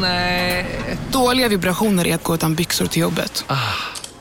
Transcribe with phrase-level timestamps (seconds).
[0.00, 0.66] Nej.
[1.12, 3.44] Dåliga vibrationer är att gå utan byxor till jobbet.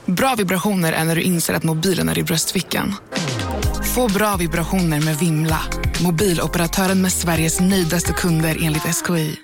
[0.05, 2.95] Bra vibrationer är när du inser att mobilen är i bröstfickan.
[3.95, 5.59] Få bra vibrationer med Vimla.
[6.03, 9.35] Mobiloperatören med Sveriges nöjdaste kunder enligt SKI.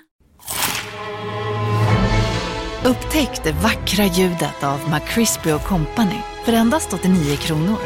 [2.84, 7.78] Upptäck det vackra ljudet av McCrispy Company för endast 89 kronor.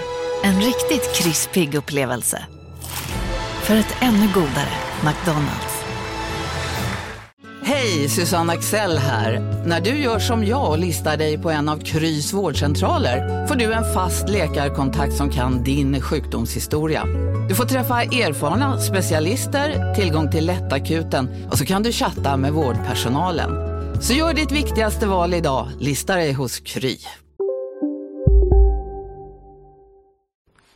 [0.42, 2.46] En riktigt krispig upplevelse.
[3.62, 4.72] För ett ännu godare
[5.04, 5.63] McDonalds.
[7.66, 9.40] Hej, Susanne Axel här.
[9.66, 13.72] När du gör som jag och listar dig på en av Krys vårdcentraler får du
[13.72, 17.04] en fast läkarkontakt som kan din sjukdomshistoria.
[17.48, 23.50] Du får träffa erfarna specialister, tillgång till lättakuten och så kan du chatta med vårdpersonalen.
[24.02, 26.96] Så gör ditt viktigaste val idag, lista dig hos Kry.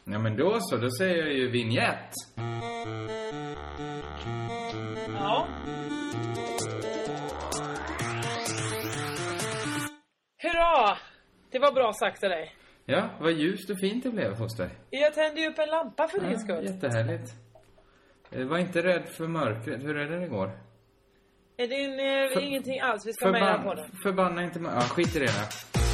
[0.05, 2.12] Ja men då så, då säger jag ju vignett.
[5.18, 5.46] Ja.
[10.42, 10.99] Hurra!
[11.51, 12.54] Det var bra sagt av dig.
[12.85, 14.68] Ja, vad ljust och fint det blev hos dig.
[14.90, 16.65] Jag tände ju upp en lampa för din Ja, skull.
[16.65, 17.32] jättehärligt.
[18.30, 19.82] Eh, Var inte rädd för mörkret.
[19.82, 20.51] Hur är det det går?
[21.57, 23.90] Är det en, eh, För- ingenting alls vi ska mejla på den?
[24.02, 24.60] Förbanna inte.
[24.65, 25.88] Ja, skit i det nu.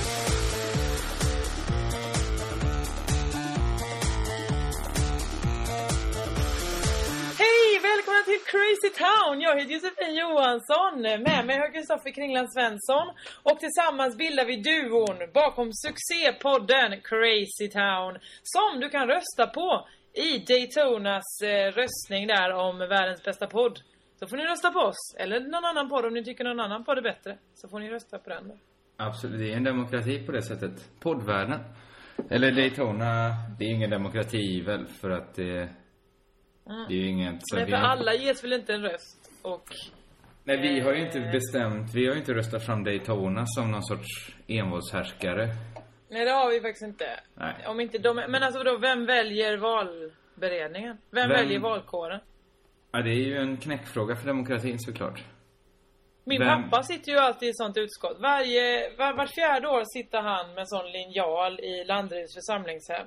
[7.44, 7.70] Hej!
[7.90, 9.34] Välkomna till Crazy Town!
[9.46, 10.92] Jag heter Josefin Johansson.
[11.28, 13.06] Med mig har Kristoffer Kringland Svensson.
[13.48, 18.12] Och tillsammans bildar vi duon bakom succépodden Crazy Town.
[18.54, 19.68] Som du kan rösta på
[20.26, 23.76] i Daytonas eh, röstning där om världens bästa podd.
[24.18, 25.02] Så får ni rösta på oss.
[25.22, 27.32] Eller någon annan podd om ni tycker någon annan podd är bättre.
[27.54, 28.56] Så får ni rösta på den då.
[28.96, 30.76] Absolut, det är en demokrati på det sättet.
[31.00, 31.60] Poddvärlden.
[32.30, 33.12] Eller Daytona,
[33.58, 35.68] det är ingen demokrati väl för att det...
[36.88, 37.34] Det är ju inget...
[37.40, 39.30] så Men för har- alla ges väl inte en röst?
[39.42, 39.64] Och
[40.44, 43.82] Nej, vi har ju inte bestämt, vi har ju inte röstat fram Daytona som någon
[43.84, 45.48] sorts envåldshärskare.
[46.08, 47.20] Nej det har vi faktiskt inte.
[47.34, 47.54] Nej.
[47.66, 50.96] Om inte de, men alltså då, vem väljer valberedningen?
[51.10, 52.20] Vem, Vem- väljer valkåren?
[52.92, 55.24] Ja, det är ju en knäckfråga för demokratin såklart.
[56.24, 58.16] Min Vem- pappa sitter ju alltid i ett sånt utskott.
[58.20, 63.06] Varje, var, vart fjärde år sitter han med sån linjal i Landeryds församlingshem.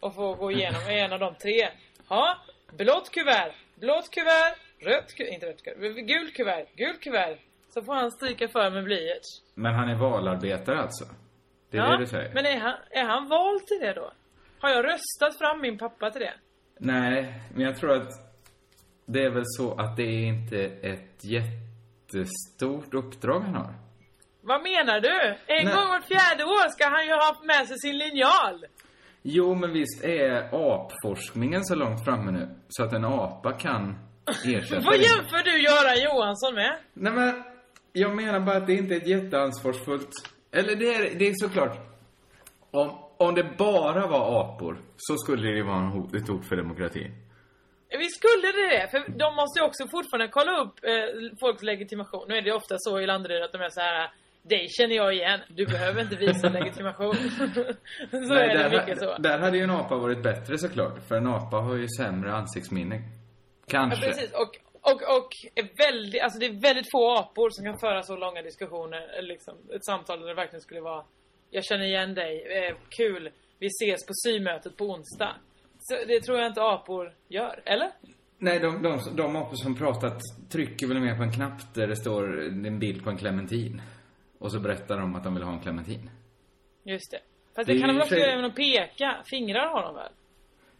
[0.00, 1.68] Och får gå igenom en av de tre.
[2.08, 2.36] Ja,
[2.72, 7.38] blått kuvert, blått kuvert, rött kuvert, inte rött kuvert, gult kuvert, gult kuvert.
[7.74, 9.42] Så får han stryka för med blyerts.
[9.54, 11.04] Men han är valarbetare alltså?
[11.70, 12.34] Det är det du säger?
[12.34, 14.12] Men är han, är han vald till det då?
[14.60, 16.34] Har jag röstat fram min pappa till det?
[16.78, 18.12] Nej, men jag tror att
[19.06, 23.74] det är väl så att det är inte ett jättestort uppdrag han har.
[24.40, 25.20] Vad menar du?
[25.46, 25.74] En Nej.
[25.74, 28.66] gång vart fjärde år ska han ju ha med sig sin linjal.
[29.30, 33.98] Jo, men visst är apforskningen så långt framme nu så att en apa kan
[34.46, 36.78] ersätta Vad jämför du Göran Johansson med?
[36.94, 37.42] Nej men,
[37.92, 40.10] jag menar bara att det inte är ett jätteansvarsfullt...
[40.52, 41.76] Eller det är, det är såklart...
[42.70, 46.56] Om, om det bara var apor så skulle det vara en hot, ett hot för
[46.56, 47.12] demokratin.
[47.98, 52.24] Vi skulle det det, för de måste ju också fortfarande kolla upp eh, folks legitimation.
[52.28, 54.10] Nu är det ofta så i Landeryd att de är så här.
[54.42, 57.14] Dig känner jag igen, du behöver inte visa legitimation.
[58.10, 59.16] så är det där, mycket så.
[59.18, 61.08] där hade ju en apa varit bättre såklart.
[61.08, 62.94] För en apa har ju sämre ansiktsminne.
[62.96, 63.02] Ja,
[63.66, 64.06] Kanske.
[64.06, 64.32] precis.
[64.32, 64.58] Och,
[64.90, 68.42] och, och är väldigt, alltså det är väldigt få apor som kan föra så långa
[68.42, 69.18] diskussioner.
[69.18, 71.04] eller Liksom, ett samtal där det verkligen skulle vara
[71.50, 75.34] Jag känner igen dig, eh, kul, vi ses på symötet på onsdag.
[75.78, 77.90] Så det tror jag inte apor gör, eller?
[78.38, 80.18] Nej, de, de, de apor som pratat
[80.50, 83.82] trycker väl mer på en knapp där det står en bild på en clementin.
[84.38, 86.10] Och så berättar de att de vill ha en clementin.
[86.84, 87.18] Just det.
[87.56, 89.16] Fast Det det, kan de väl också göra genom att peka?
[89.30, 90.12] Fingrar har de väl?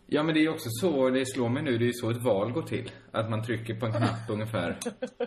[0.07, 2.23] Ja, men det är också så, det slår mig nu, det är ju så ett
[2.25, 2.91] val går till.
[3.13, 4.79] Att man trycker på en knapp ungefär.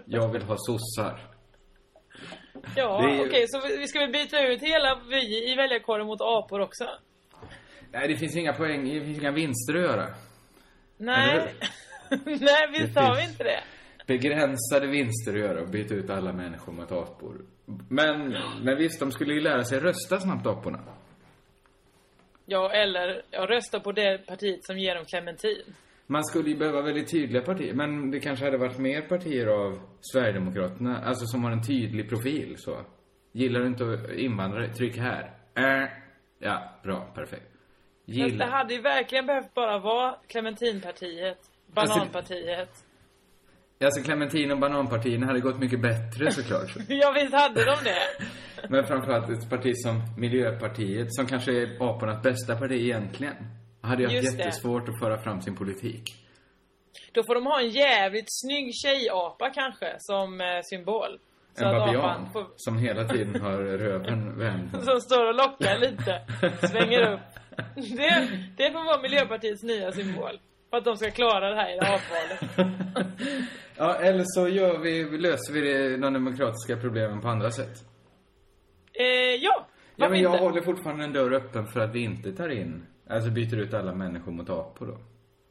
[0.06, 1.20] Jag vill ha sossar.
[2.75, 6.62] Ja, ju- okej, så vi ska väl byta ut hela vi i väljarkåren mot apor
[6.62, 6.90] också?
[7.91, 10.08] Nej, det finns inga poäng, det finns inga vinster att göra.
[10.97, 11.53] Nej.
[12.25, 13.64] Nej, visst har vi inte det.
[14.11, 17.46] Begränsade vinster att göra och byta ut alla människor mot apor.
[17.90, 20.79] Men, men visst, de skulle ju lära sig rösta snabbt, aporna.
[22.46, 25.75] Ja, eller jag röstar på det partiet som ger dem clementin.
[26.08, 29.79] Man skulle ju behöva väldigt tydliga partier, men det kanske hade varit mer partier av
[30.02, 32.85] Sverigedemokraterna, alltså som har en tydlig profil så.
[33.31, 35.34] Gillar du inte invandrare, tryck här.
[35.55, 35.90] Äh.
[36.40, 37.52] Ja, bra, perfekt.
[37.52, 38.47] Fast det Gillar...
[38.47, 42.85] hade ju verkligen behövt bara vara clementinpartiet, bananpartiet.
[43.83, 46.75] Alltså Clementin och bananpartierna hade gått mycket bättre såklart.
[46.87, 48.25] Ja, visst hade de det.
[48.69, 53.35] Men framförallt ett parti som Miljöpartiet, som kanske är apornas bästa parti egentligen.
[53.81, 54.43] Hade ju haft Just det.
[54.43, 56.03] jättesvårt att föra fram sin politik.
[57.11, 61.19] Då får de ha en jävligt snygg tjejapa kanske som eh, symbol.
[61.57, 64.69] Så En babian får, som hela tiden har röven vänd.
[64.83, 66.22] som står och lockar lite.
[66.67, 67.19] Svänger upp.
[67.75, 70.39] Det, det får vara Miljöpartiets nya symbol.
[70.69, 72.67] För att de ska klara det här i det här avvalet.
[73.83, 77.75] Ja, eller så gör vi, löser vi det, de demokratiska problemen på andra sätt.
[78.93, 79.05] Eh,
[79.41, 80.43] ja, Ja, men jag inte?
[80.43, 83.93] håller fortfarande en dörr öppen för att vi inte tar in, alltså byter ut alla
[83.95, 84.97] människor mot apor då.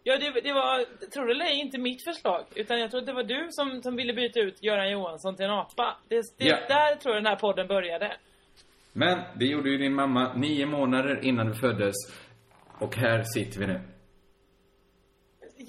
[0.03, 2.45] Ja, det, det var, tror du eller ej, inte mitt förslag.
[2.55, 5.45] Utan jag tror att det var du som, som ville byta ut Göran Johansson till
[5.45, 5.97] en apa.
[6.09, 6.57] Det, det, Ja.
[6.69, 8.17] Där tror jag den här podden började.
[8.93, 11.95] Men det gjorde ju din mamma nio månader innan du föddes.
[12.79, 13.81] Och här sitter vi nu.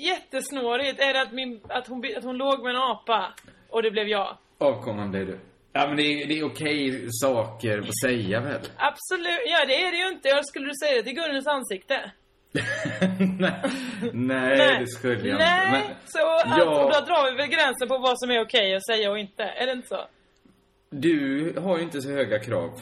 [0.10, 1.00] Jättesnårigt.
[1.00, 3.34] Är det att, min, att, hon, att hon låg med en apa
[3.70, 4.38] och det blev jag?
[4.58, 5.40] Avkomman blev du.
[5.74, 8.62] Ja, men det är, det är okej saker att säga väl?
[8.78, 9.42] Absolut.
[9.48, 10.28] Ja, det är det ju inte.
[10.30, 12.12] Jag skulle du säga det till Gunnels ansikte?
[14.14, 15.88] nej, nej, det skulle jag Nej, inte.
[15.88, 16.92] Men så Ja.
[16.94, 19.44] då drar vi väl gränsen på vad som är okej att säga och inte.
[19.44, 20.02] Är det inte så?
[20.94, 22.82] du har ju inte så höga krav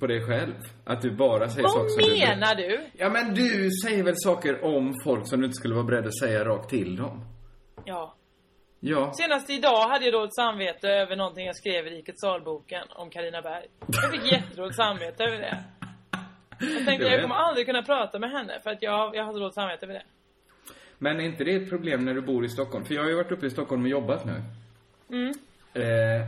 [0.00, 0.54] på dig själv.
[0.84, 2.18] Att du bara säger saker Vad som du...
[2.26, 2.80] menar du?
[2.92, 6.18] Ja, men du säger väl saker om folk som du inte skulle vara beredd att
[6.18, 7.24] säga rakt till dem?
[7.84, 8.14] Ja.
[8.80, 9.12] Ja.
[9.14, 13.42] Senast idag hade jag dåligt samvete över någonting jag skrev i Rikets salboken om Karina
[13.42, 13.66] Berg.
[13.86, 15.64] Jag fick jättedåligt samvete över det.
[16.60, 19.24] Jag tänkte Det jag var- kommer aldrig kunna prata med henne för att jag, jag
[19.24, 20.02] hade dåligt samvete över det.
[20.98, 22.84] Men är inte det ett problem när du bor i Stockholm?
[22.84, 24.42] För jag har ju varit uppe i Stockholm och jobbat nu.
[25.10, 25.28] Mm.
[25.74, 26.26] Eh,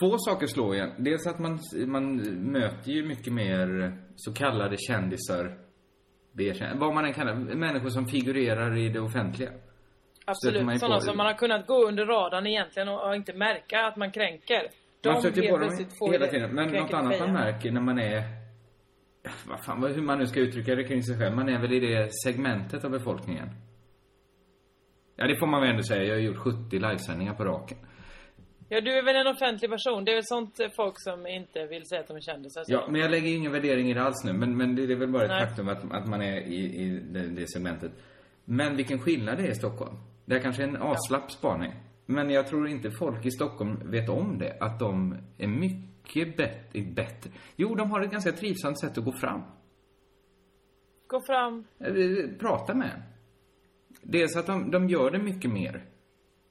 [0.00, 0.92] två saker slår igen.
[0.98, 2.16] Dels att man, man
[2.52, 5.58] möter ju mycket mer så kallade kändisar.
[6.74, 9.50] Vad man än kallar Människor som figurerar i det offentliga.
[10.24, 10.80] Absolut.
[10.80, 14.10] Sådana som man har kunnat gå under radarn egentligen och, och inte märka att man
[14.10, 14.62] kränker.
[15.00, 16.54] De man stöter på dem hela tiden.
[16.54, 18.22] Men något annat man märker när man är...
[19.48, 21.36] Vad fan, hur man nu ska uttrycka det kring sig själv.
[21.36, 23.48] Man är väl i det segmentet av befolkningen.
[25.16, 26.04] Ja, det får man väl ändå säga.
[26.04, 27.78] Jag har gjort 70 livesändningar på raken.
[28.68, 30.04] Ja, du är väl en offentlig person.
[30.04, 32.64] Det är väl sånt eh, folk som inte vill säga att de är kändisar.
[32.66, 34.32] Ja, men jag lägger ingen värdering i det alls nu.
[34.32, 35.46] Men, men det är väl bara ett Nej.
[35.46, 37.92] faktum att, att man är i, i det, det segmentet.
[38.44, 39.96] Men vilken skillnad det är i Stockholm.
[40.24, 41.72] Det här kanske är en aslapp spaning.
[42.06, 44.56] Men jag tror inte folk i Stockholm vet om det.
[44.60, 46.82] Att de är mycket bättre.
[46.82, 47.30] bättre.
[47.56, 49.42] Jo, de har ett ganska trivsamt sätt att gå fram.
[51.06, 51.64] Gå fram.
[51.80, 53.02] Eh, Prata med.
[54.02, 55.84] Dels att de, de gör det mycket mer.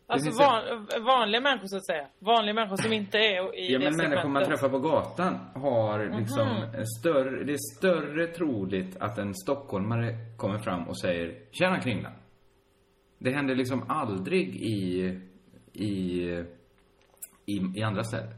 [0.09, 2.07] Alltså van, vanliga människor så att säga.
[2.19, 6.47] Vanliga människor som inte är i Ja, men människor man träffar på gatan har liksom
[6.73, 12.13] en större, det är större troligt att en stockholmare kommer fram och säger Tjena Kringlan.
[13.17, 15.03] Det händer liksom aldrig i,
[15.73, 16.23] i,
[17.45, 18.36] i, i andra städer.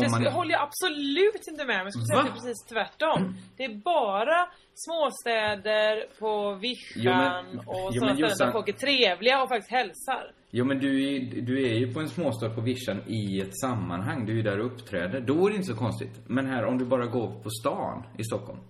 [0.00, 1.82] Det man, håller jag absolut inte med om.
[1.86, 3.34] Jag skulle säga att det är precis tvärtom.
[3.56, 8.72] Det är bara småstäder på Vischan Jo, men- och sådana ställen Jossan- där folk är
[8.72, 10.32] trevliga och faktiskt hälsar.
[10.50, 14.26] Jo men du är, du är ju på en småstad på vischan i ett sammanhang.
[14.26, 15.20] Du är ju där och uppträder.
[15.20, 16.20] Då är det inte så konstigt.
[16.26, 18.60] Men här om du bara går på stan i Stockholm.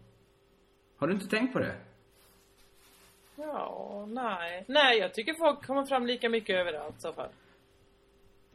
[0.99, 1.77] Har du inte tänkt på det?
[3.37, 4.65] Ja, nej.
[4.69, 7.29] Nej, jag tycker folk kommer fram lika mycket överallt i så fall.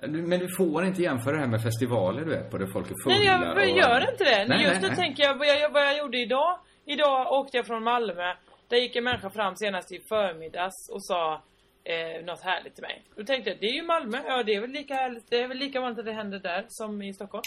[0.02, 2.96] Men du får inte jämföra det här med festivaler du är på där folk är
[3.04, 3.78] fulla Nej, jag, och...
[3.78, 4.46] gör inte det.
[4.48, 4.96] Nej, Just nej, nu nej.
[4.98, 6.60] tänker jag vad, jag vad jag gjorde idag.
[6.86, 8.34] Idag åkte jag från Malmö.
[8.68, 11.42] Där gick en människa fram senast i förmiddags och sa
[11.84, 13.02] eh, något härligt till mig.
[13.16, 14.18] Då tänkte jag, det är ju Malmö.
[14.28, 15.30] Ja, det är väl lika härligt.
[15.30, 17.44] Det är väl lika vanligt att det händer där som i Stockholm.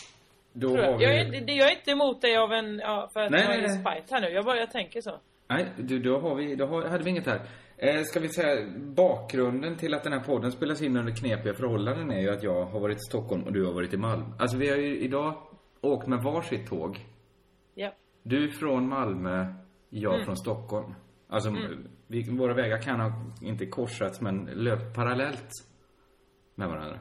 [0.52, 0.98] Då jag.
[0.98, 1.04] vi...
[1.04, 3.54] Jag, är, det- jag är inte emot dig av en, ja, för att Nej, jag
[3.54, 3.70] är nej.
[3.70, 4.28] spite här nu.
[4.28, 5.18] Jag bara, jag tänker så.
[5.48, 7.40] Nej, du, då har vi, då har, hade vi inget här.
[7.82, 12.10] Eh, ska vi säga, bakgrunden till att den här podden spelas in under knepiga förhållanden
[12.10, 14.24] är ju att jag har varit i Stockholm och du har varit i Malmö.
[14.38, 15.34] Alltså vi har ju idag
[15.80, 16.98] åkt med varsitt tåg.
[17.74, 17.92] Ja.
[18.22, 19.46] Du från Malmö,
[19.88, 20.24] jag Mm.
[20.24, 20.94] från Stockholm.
[21.28, 21.56] Alltså,
[22.06, 25.50] vi, våra vägar kan ha inte korsats men löpt parallellt
[26.54, 26.98] med varandra.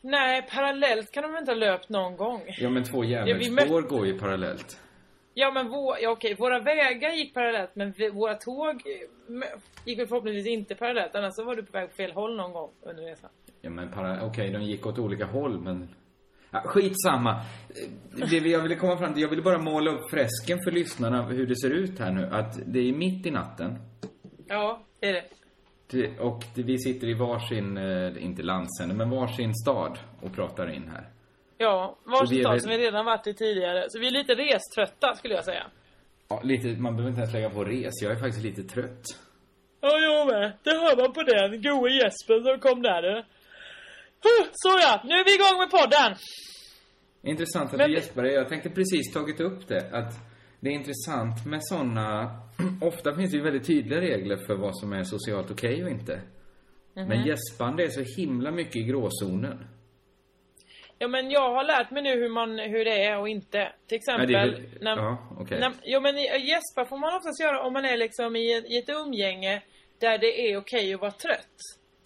[0.00, 2.42] Nej, parallellt kan de inte ha löpt någon gång?
[2.58, 4.80] Ja, men två järnvägsspår går ju parallellt.
[5.38, 8.82] Ja men vår, ja, okej, våra vägar gick parallellt men vi, våra tåg eh,
[9.28, 11.14] m- gick väl förhoppningsvis inte parallellt.
[11.14, 13.30] Annars så var du på väg på fel håll någon gång under resan.
[13.60, 14.24] Ja, men para...
[14.26, 15.88] okej, de gick åt olika håll, men...
[16.50, 17.40] Ja, skitsamma.
[18.30, 21.46] Det jag ville komma fram till, jag ville bara måla upp fresken för lyssnarna hur
[21.46, 22.26] det ser ut här nu.
[22.32, 23.78] Att det är mitt i natten.
[24.46, 25.24] Ja, det är det.
[25.90, 30.74] Det- Och det- vi sitter i varsin, eh, inte landsände, men varsin stad och pratar
[30.74, 31.08] in här.
[31.58, 33.84] Ja, stad väl- som vi redan varit i tidigare.
[33.88, 35.66] Så vi är lite reströtta skulle jag säga.
[36.28, 38.02] Ja, lite, man behöver inte ens lägga på res.
[38.02, 39.02] Jag är faktiskt lite trött.
[39.80, 40.52] Ja, jag med.
[40.62, 43.14] Det hör man på den goe gäspen som kom där du.
[44.24, 46.16] Huh, Så ja, nu är vi igång med podden.
[47.22, 48.24] Intressant att Men- du gäspar.
[48.24, 49.90] Jag tänkte precis tagit upp det.
[49.92, 50.14] Att
[50.60, 52.40] det är intressant med såna...
[52.80, 56.20] Ofta finns det ju väldigt tydliga regler för vad som är socialt okej och inte.
[56.94, 57.08] Mhm.
[57.08, 59.66] Men gäspande är så himla mycket i gråzonen.
[60.98, 63.72] Ja men jag har lärt mig nu hur, man, hur det är och inte.
[63.86, 64.30] Till exempel...
[64.32, 65.60] Ja, det är när, ja, okej.
[65.60, 68.78] när, Jo men gäspa får man oftast göra om man är liksom i, ett- i
[68.78, 69.62] ett umgänge
[69.98, 71.56] där det är okej att vara trött.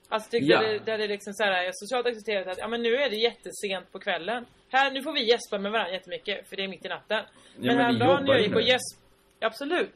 [0.09, 0.61] Alltså typ Ja.
[0.63, 3.11] där, det, där det liksom så här, är socialt accepterat att ja men nu är
[3.11, 4.47] det jättesent på kvällen.
[4.73, 7.25] Här, nu får vi gäspa med varandra jättemycket för det är mitt i natten.
[7.57, 8.67] men vi häromdagen jobbar när jag gick och det.
[8.69, 8.99] gäsp...
[9.41, 9.91] Absolut.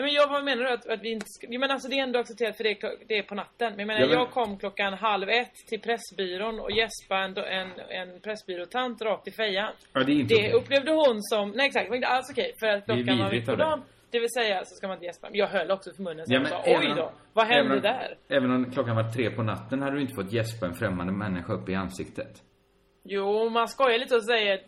[0.00, 2.18] Men jag vad menar du att, att vi inte ska, men alltså det är ändå
[2.18, 2.76] accepterat för det
[3.08, 3.70] det är på natten.
[3.70, 7.68] Men jag menar Ja, men- jag kom klockan halv ett till Pressbyrån och gäspade en,
[7.80, 7.80] en,
[8.12, 9.72] en Pressbyråtant rakt i fejan.
[9.92, 10.52] Ja, det är inte Det okej.
[10.52, 12.52] upplevde hon som, nej exakt, det var inte alls okej.
[12.60, 13.82] För att klockan var mitt på dagen.
[14.10, 15.28] Det vill säga så ska man inte gäspa.
[15.32, 17.82] Jag höll också för munnen så Ja, jag sa oj då, vad hände även om-
[17.82, 18.16] där?
[18.28, 21.52] Även om klockan var tre på natten hade du inte fått gäspa en främmande människa
[21.52, 22.42] upp i ansiktet.
[23.10, 24.60] Jo, man skojar lite och säger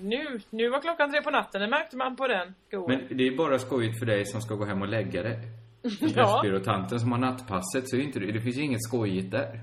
[0.00, 2.84] nu, nu var klockan tre på natten, det märkte man på den skoen.
[3.08, 5.38] Men det är bara skojigt för dig som ska gå hem och lägga dig.
[5.82, 6.14] Ja.
[6.14, 9.60] Pressbyråtanten som har nattpasset så är inte det, det finns ju inget skojigt där.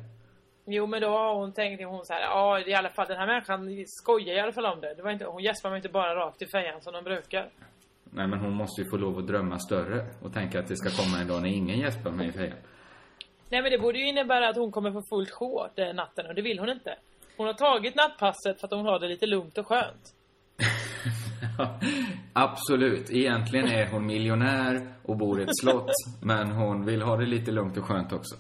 [0.66, 3.28] Jo men då har hon tänkt, hon så här, ja i alla fall den här
[3.28, 4.94] människan skojar i alla fall om det.
[4.96, 7.50] det var inte, hon gäspar mig inte bara rakt i fejan som de brukar.
[8.04, 10.90] Nej men hon måste ju få lov att drömma större och tänka att det ska
[11.04, 12.58] komma en dag när ingen gäspar mig i fejan.
[13.50, 16.36] Nej men det borde ju innebära att hon kommer få fullt sjå den natten och
[16.36, 16.96] det vill hon inte.
[17.38, 20.14] Hon har tagit nattpasset för att hon har det lite lugnt och skönt.
[22.34, 23.12] Absolut.
[23.12, 25.92] Egentligen är hon miljonär och bor i ett slott.
[26.22, 28.36] men hon vill ha det lite lugnt och skönt också.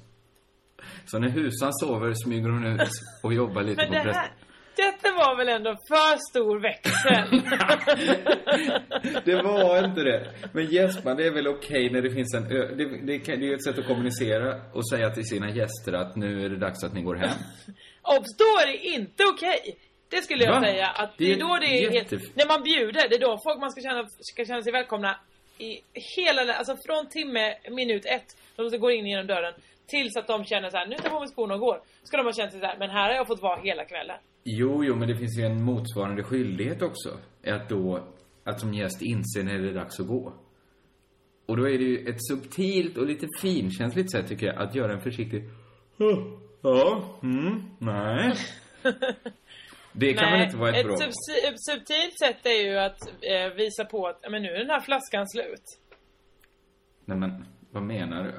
[1.06, 2.90] Så när husan sover smyger hon ut
[3.24, 4.32] och jobbar lite Men på det här,
[4.76, 7.42] detta var väl ändå för stor växel?
[9.26, 10.28] Det var inte det.
[10.52, 12.76] Men gäspande är väl okej när det finns en ö...
[12.76, 16.16] det, det, det är ju ett sätt att kommunicera och säga till sina gäster att
[16.16, 17.38] nu är det dags att ni går hem.
[18.18, 19.78] Obs, då är det inte okej.
[20.10, 20.62] Det skulle jag Va?
[20.62, 23.20] säga att det, Det är då det är helt, jättef- När man bjuder, det är
[23.20, 25.20] då folk man ska känna, ska känna sig välkomna
[25.58, 25.70] i
[26.18, 29.54] hela, alltså från timme, minut ett, då de går in genom dörren,
[29.88, 31.80] tills att de känner så här, nu tar jag på mig skorna och går.
[32.04, 34.18] Ska de ha känt sig så här, men här har jag fått vara hela kvällen.
[34.44, 37.10] Jo, jo, men det finns ju en motsvarande skyldighet också.
[37.48, 38.08] Att då,
[38.44, 40.34] att som gäst inse när det är dags att gå.
[41.46, 44.94] Och då är det ju ett subtilt och lite finkänsligt sätt, tycker jag, att göra
[44.94, 45.44] en försiktig...
[46.66, 48.34] Ja, mm, nej.
[49.92, 50.96] Det kan väl inte vara ett, ett bra...
[50.96, 54.80] ett subtilt sätt är ju att eh, visa på att, men nu är den här
[54.80, 55.64] flaskan slut.
[57.06, 58.32] Nej, men vad menar du?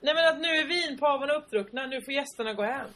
[0.00, 2.86] Nej men att nu är vinpavarna uppdruckna, nu får gästerna gå hem.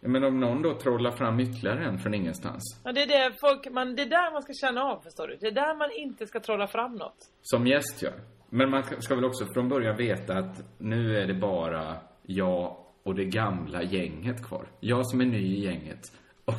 [0.00, 2.80] Ja, Men om någon då trollar fram ytterligare en från ingenstans.
[2.84, 5.36] Ja, det är det folk, man, det är där man ska känna av förstår du.
[5.36, 7.16] Det är där man inte ska trolla fram något.
[7.42, 8.10] Som gäst, ja.
[8.50, 13.14] Men man ska väl också från början veta att nu är det bara jag och
[13.14, 14.66] det gamla gänget kvar.
[14.80, 16.12] Jag som är ny i gänget.
[16.46, 16.54] Och,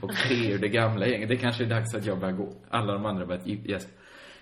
[0.00, 1.28] och tre ur det gamla gänget.
[1.28, 2.52] Det kanske är dags att jag börjar gå.
[2.68, 3.92] Alla de andra börjat gäspa.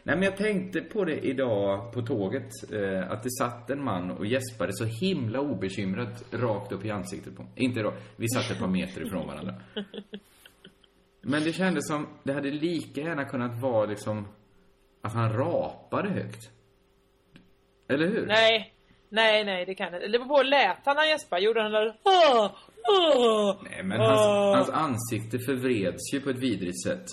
[0.02, 2.50] Nej, men jag tänkte på det idag på tåget.
[2.72, 7.36] Eh, att det satt en man och gäspade så himla obekymrat rakt upp i ansiktet
[7.36, 7.52] på mig.
[7.56, 7.94] Inte då.
[8.16, 9.54] Vi satt ett par meter ifrån varandra.
[11.20, 14.28] Men det kändes som, det hade lika gärna kunnat vara liksom
[15.02, 16.50] att han rapade högt.
[17.88, 18.26] Eller hur?
[18.26, 18.75] Nej,
[19.08, 20.06] nej, nej det kan inte.
[20.08, 21.42] Det beror på, lät han han gäspade?
[21.42, 22.50] Gjorde han där åh,
[22.88, 24.06] åh, Nej, men åh.
[24.06, 27.06] hans, hans ansikte förvreds ju på ett vidrigt sätt.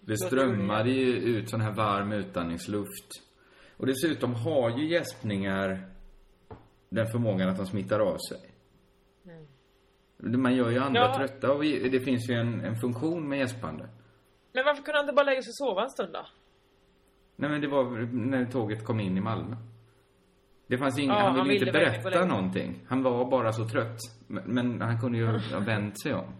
[0.00, 3.08] Det strömmade ju ut sån här varm utandningsluft.
[3.76, 5.88] Och dessutom har ju gäspningar
[6.88, 8.38] den förmågan att de smittar av sig.
[10.18, 11.14] Man gör ju andra Ja.
[11.16, 13.88] trötta och det finns ju en, en funktion med gäspande.
[14.52, 16.26] Men varför kunde han inte bara lägga sig och sova en stund då?
[17.36, 19.56] Nej men det var när tåget kom in i Malmö.
[20.68, 22.80] Det fanns ingen, Ja, han ville han inte ville gå berätta någonting.
[22.88, 23.98] Han var bara så trött.
[24.26, 26.34] Men, men han kunde ju ha vänt sig om.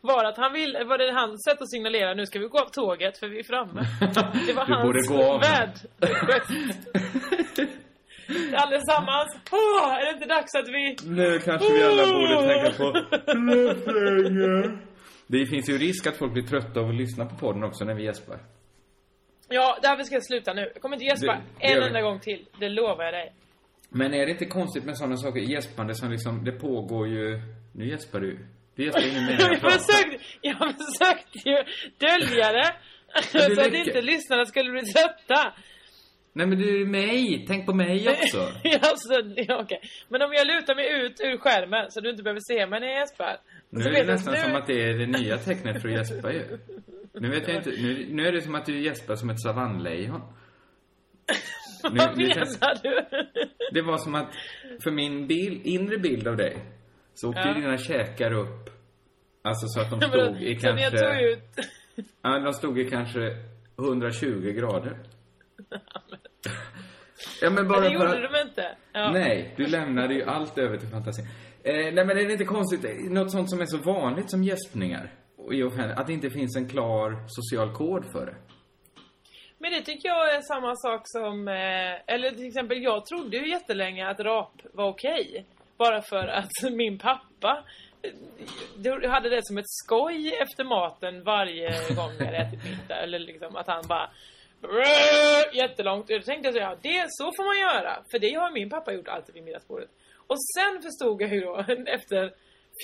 [0.00, 2.58] Var det att han ville, var det hans sätt att signalera nu ska vi gå
[2.58, 3.82] av tåget för vi är framme?
[4.46, 5.70] Det var Du hans borde gå av värld.
[8.54, 10.96] Allesammans, åh, är det inte dags att vi...
[11.04, 12.92] Nu kanske vi alla borde tänka på.
[15.26, 17.94] Det finns ju risk att folk blir trötta av att lyssna på podden också när
[17.94, 18.38] vi gäspar.
[19.48, 20.70] Ja, där ska jag sluta nu.
[20.72, 22.46] Jag kommer inte gäspa Det- det en enda gång till.
[22.60, 23.32] Det lovar jag dig.
[23.88, 27.40] Men är det inte konstigt med sådana saker, gäspande som liksom, det pågår ju...
[27.74, 28.38] Nu gäspar du.
[28.76, 31.56] Du gäspar ju medan jag Jag försökte, jag försökte ju
[31.98, 32.74] dölja det.
[33.54, 35.52] så att inte lyssnarna skulle bli trötta.
[36.32, 38.40] Nej men du är mig, tänk på mig också.
[38.82, 39.80] alltså, ja, okej.
[40.08, 42.86] Men om jag lutar mig ut ur skärmen så du inte behöver se mig när
[42.86, 43.36] jag gäspar.
[43.74, 46.32] Nu är det nästan nu- som att det är det nya tecknet för att gäspa
[46.32, 46.58] ju.
[47.14, 50.20] Nu vet jag inte, nu, nu är det som att du gäspar som ett savannlejon.
[51.90, 53.00] Nu, Vad det, känns, menar du?
[53.72, 54.28] det var som att,
[54.82, 56.56] för min bil, inre bild av dig,
[57.14, 57.54] så åkte Ja.
[57.54, 58.70] dina käkar upp,
[59.42, 61.42] alltså så att de stod i när jag tog kanske, ut...
[62.22, 63.36] ja de stod i kanske
[63.78, 64.98] 120 grader.
[67.40, 68.76] Ja men bara Men det för gjorde att, de inte.
[68.92, 69.10] Ja.
[69.12, 71.26] Nej, du lämnade ju allt över till fantasin.
[71.66, 75.10] Eh, nej men är det inte konstigt, något sånt som är så vanligt som gäspningar.
[75.96, 78.34] att det inte finns en klar social kod för det.
[79.58, 83.50] Men det tycker jag är samma sak som, eh, eller till exempel jag trodde ju
[83.50, 85.46] jättelänge att rap var okej.
[85.76, 87.64] Bara för att min pappa
[88.02, 88.10] eh,
[88.76, 92.96] du hade det som ett skoj efter maten varje gång jag hade ätit middag.
[92.96, 94.10] Eller liksom att han bara
[95.52, 96.10] jättelångt.
[96.10, 98.02] Och då tänkte jag så, ja, det, så får man göra.
[98.10, 99.90] För det har min pappa gjort alltid vid middagsbordet.
[100.26, 102.32] Och sen förstod jag ju då efter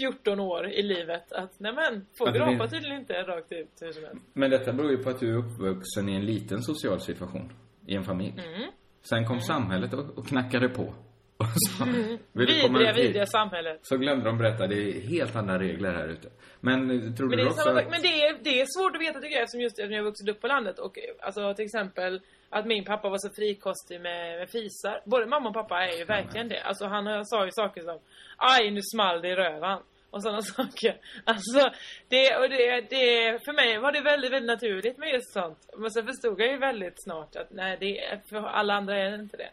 [0.02, 4.04] 14 år i livet att nej men, rapar finns- tydligen inte rakt ut hur som
[4.04, 4.26] helst.
[4.32, 7.52] Men detta beror ju på att du är uppvuxen i en liten social situation.
[7.86, 8.34] I en familj.
[8.54, 8.70] Mm.
[9.02, 10.82] Sen kom samhället och, och knackade på.
[11.40, 13.78] Och så, komma Vidriga, vidriga samhället.
[13.82, 16.28] Så glömde de berätta, det är helt andra regler här ute.
[16.60, 17.90] Men eh, tror Men du det, är också samma att...
[17.90, 20.04] men det, är, det är svårt att veta tycker jag eftersom just eftersom jag har
[20.04, 22.20] vuxit upp på landet och alltså till exempel
[22.50, 25.00] att min pappa var så frikostig med, med fisar.
[25.04, 26.60] Både mamma och pappa är ju verkligen det.
[26.62, 27.98] Alltså han sa ju saker som
[28.36, 29.82] Aj nu small det i rövan.
[30.10, 30.96] Och sådana saker.
[31.24, 31.70] Alltså
[32.08, 35.58] det, och det, det, för mig var det väldigt, väldigt naturligt med just sånt.
[35.78, 39.22] Men sen förstod jag ju väldigt snart att nej det för alla andra är det
[39.22, 39.50] inte det.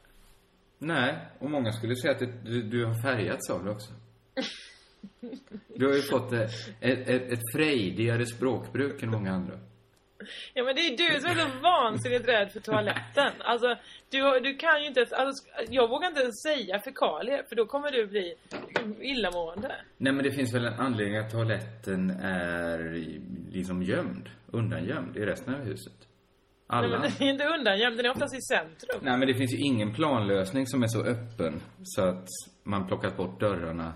[0.80, 3.94] Nej, och många skulle säga att du, du har färgats av det också.
[5.75, 6.42] Du har ju fått eh,
[6.82, 9.60] ett, ett, ett frejdigare språkbruk än många andra.
[10.54, 13.32] Ja men det är du som är så vansinnigt rädd för toaletten.
[13.40, 13.76] Alltså,
[14.10, 17.66] du, du kan ju inte ens, alltså, jag vågar inte ens säga fekalier för då
[17.66, 18.36] kommer du bli
[19.02, 19.76] illamående.
[19.98, 22.80] Nej, men det finns väl en anledning att toaletten är
[23.52, 25.94] liksom gömd, undangömd i resten av huset.
[26.70, 26.88] Nej, Alla.
[26.88, 29.00] men den är inte undangömd, den är oftast i centrum.
[29.02, 32.28] Nej, men det finns ju ingen planlösning som är så öppen så att
[32.64, 33.94] man plockat bort dörrarna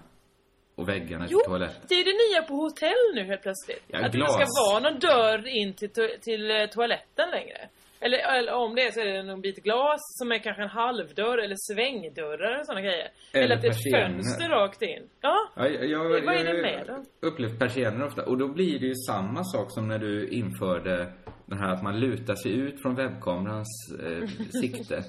[0.75, 1.81] och väggarna till Jo, toaletten.
[1.89, 3.83] det är det nya på hotell nu helt plötsligt.
[3.87, 4.49] Ja, att det inte ska glas.
[4.71, 7.69] vara någon dörr in till, to- till eh, toaletten längre.
[8.03, 10.69] Eller, eller om det är så är det någon bit glas som är kanske en
[10.69, 13.09] halvdörr eller svängdörrar och sådana grejer.
[13.33, 15.09] Eller, Eller att det är ett fönster rakt in.
[15.21, 17.27] Ja, Ja, jag, jag, Vad är det med då?
[17.27, 18.25] upplevt persienner ofta.
[18.25, 21.13] Och då blir det ju samma sak som när du införde
[21.45, 23.67] den här att man lutar sig ut från webbkamerans
[24.05, 24.27] eh,
[24.61, 25.03] sikte.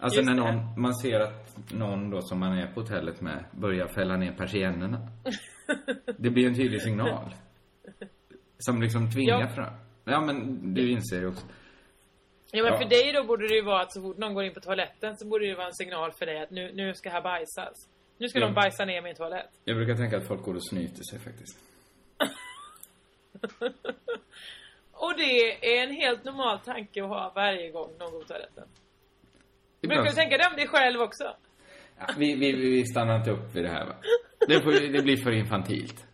[0.00, 0.52] Alltså Just när det.
[0.52, 4.32] någon, man ser att någon då som man är på hotellet med börjar fälla ner
[4.32, 5.08] persiennerna.
[6.16, 7.34] Det blir en tydlig signal.
[8.58, 9.48] Som liksom tvingar Ja.
[9.48, 9.72] fram.
[10.04, 11.46] Ja men du inser ju också.
[12.52, 12.78] Ja men Ja.
[12.78, 15.16] för dig då borde det ju vara att så fort någon går in på toaletten
[15.16, 17.88] så borde det ju vara en signal för dig att nu, nu ska här bajsas.
[18.18, 18.46] Nu ska Ja.
[18.46, 19.50] de bajsa ner min toalett.
[19.64, 21.58] Jag brukar tänka att folk går och snyter sig faktiskt.
[24.92, 28.64] Och det är en helt normal tanke att ha varje gång någon går på toaletten.
[29.80, 31.24] Brukar Ibland- du tänka det om dig själv också?
[31.98, 33.94] Ja, vi, vi, vi stannar inte upp vid det här va?
[34.48, 36.06] Det, får, det blir för infantilt.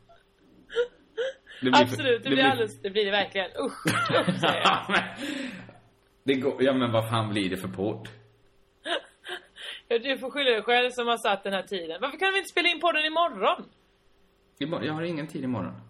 [1.63, 3.51] Det blir för- Absolut, det, blir alldeles, det blir det verkligen.
[3.51, 3.87] Usch,
[4.29, 5.05] usch säger jag.
[6.25, 8.09] Det går, ja men vad fan blir det för podd?
[9.89, 11.99] Ja, du får skylla dig själv som har satt den här tiden.
[12.01, 13.65] Varför kan vi inte spela in podden imorgon?
[14.59, 15.81] Jag har ingen tid imorgon.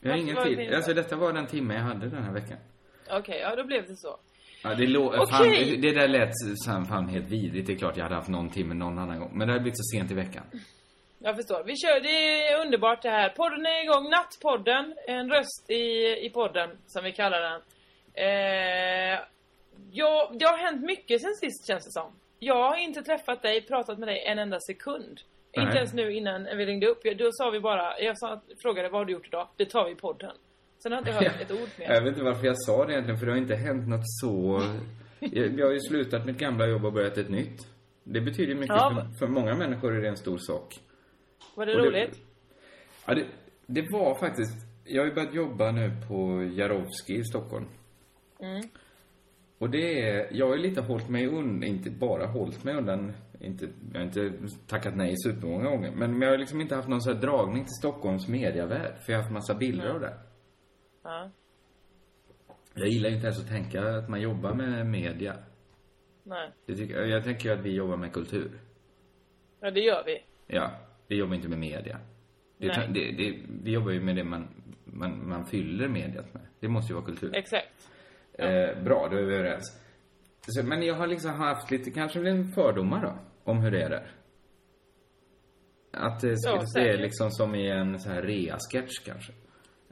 [0.00, 0.74] Jag har Varför ingen det tid.
[0.74, 2.58] Alltså detta var den timme jag hade den här veckan.
[3.10, 4.16] Okej, ja då blev det så.
[4.64, 5.50] Ja, det, lå- fan,
[5.80, 6.32] det där lät
[6.66, 7.66] fan, fan helt vidrigt.
[7.66, 9.30] Det är klart jag hade haft någon timme någon annan gång.
[9.34, 10.42] Men det hade blivit så sent i veckan.
[11.18, 11.64] Jag förstår.
[11.64, 13.28] Vi kör, det är underbart det här.
[13.28, 14.10] Podden är igång.
[14.10, 14.94] Nattpodden.
[15.06, 15.84] En röst i,
[16.26, 17.60] i podden, som vi kallar den.
[18.14, 19.20] Eh,
[19.92, 22.12] ja, det har hänt mycket sen sist känns det som.
[22.38, 25.20] Jag har inte träffat dig, pratat med dig en enda sekund.
[25.56, 25.66] Nej.
[25.66, 27.02] Inte ens nu innan vi ringde upp.
[27.18, 29.48] Då sa vi bara, jag sa, frågade vad har du gjort idag?
[29.56, 30.32] Det tar vi i podden.
[30.84, 31.92] Sen har jag inte hört ett ord mer.
[31.92, 34.62] Jag vet inte varför jag sa det egentligen, för det har inte hänt något så...
[35.20, 37.66] Jag, jag har ju slutat mitt gamla jobb och börjat ett nytt.
[38.04, 38.76] Det betyder mycket.
[38.76, 40.80] Ja, för, för många människor är det en stor sak.
[41.56, 42.20] Var det Och roligt?
[43.06, 43.24] Ja, det,
[43.66, 44.52] det var faktiskt...
[44.84, 47.66] Jag har ju börjat jobba nu på Jarowski i Stockholm.
[48.40, 48.62] Mm.
[49.58, 50.28] Och det är...
[50.32, 54.06] Jag har ju lite hållit mig undan, inte bara hållit mig undan, inte, jag har
[54.06, 54.32] inte
[54.66, 55.90] tackat nej supermånga gånger.
[55.90, 59.22] Men jag har liksom inte haft någon här dragning till Stockholms mediavärld, för jag har
[59.22, 60.14] haft massa bilder av det.
[61.04, 61.30] Ja.
[62.74, 65.36] Jag gillar inte ens att tänka att man jobbar med media.
[66.22, 66.50] Nej.
[66.66, 68.60] Det tycker, jag tänker att vi jobbar med kultur.
[69.60, 70.24] Ja, det gör vi.
[70.46, 70.70] Ja,
[71.08, 72.00] vi jobbar inte med media.
[72.58, 72.88] Det, Nej.
[72.94, 74.48] det, det, vi jobbar ju med det man,
[74.84, 76.42] man, man fyller mediet med.
[76.60, 77.36] Det måste ju vara kultur.
[77.36, 77.90] Exakt.
[78.32, 79.80] Eh, bra, då är vi överens.
[80.40, 83.90] Så, men jag har liksom haft lite, kanske en fördomar då, om hur det är
[83.90, 84.10] där.
[85.92, 89.32] Att det, Ja, det är liksom som i en så här rea-sketch kanske.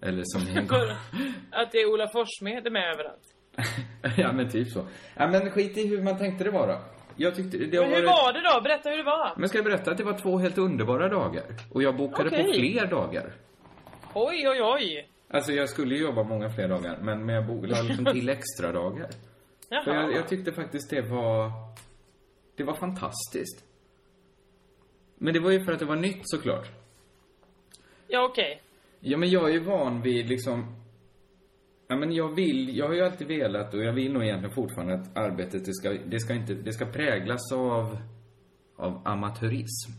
[0.03, 0.69] Eller som i en...
[1.51, 3.35] Att det är Ola Forssmed med överallt.
[4.17, 4.87] ja, men typ så.
[5.17, 6.81] Ja, men skit i hur man tänkte det var då.
[7.17, 8.05] Jag tyckte det Men hur varit...
[8.05, 8.61] var det då?
[8.61, 9.35] Berätta hur det var.
[9.37, 11.45] Men ska jag berätta att det var två helt underbara dagar?
[11.73, 12.61] Och jag bokade på Okej.
[12.73, 13.33] fler dagar.
[14.15, 15.09] Oj, oj, oj.
[15.31, 18.29] Alltså jag skulle ju jobba många fler dagar, men, men jag bo- la liksom till
[18.29, 19.09] extra dagar.
[19.69, 19.85] Jaha.
[19.85, 21.51] För jag, jag tyckte faktiskt det var...
[22.57, 23.65] Det var fantastiskt.
[25.19, 26.67] Men det var ju för att det var nytt såklart.
[28.09, 28.63] Ja, okej.
[29.05, 30.77] Ja, men jag är ju van vid liksom...
[31.89, 34.95] Ja, men jag vill, jag har ju alltid velat och jag vill nog egentligen fortfarande
[34.95, 37.99] att arbetet, det ska, det ska inte, det ska präglas av,
[38.77, 39.93] av amatörism.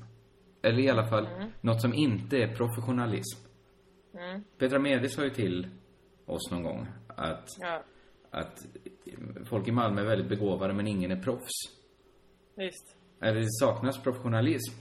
[0.61, 1.27] Eller i alla fall
[1.61, 3.47] något som inte är professionalism.
[4.57, 5.67] Petra Mede sa ju till
[6.25, 7.83] oss någon gång att, Ja,
[8.31, 8.65] att
[9.45, 11.51] folk i Malmö är väldigt begåvade men ingen är proffs.
[12.55, 12.97] visst.
[13.21, 14.75] Eller det saknas professionalism.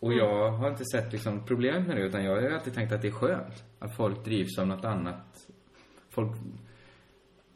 [0.00, 3.02] Och jag har inte sett liksom problemet med det, utan jag har alltid tänkt att
[3.02, 3.64] det är skönt.
[3.78, 5.48] Att folk drivs av något annat.
[6.10, 6.32] Folk,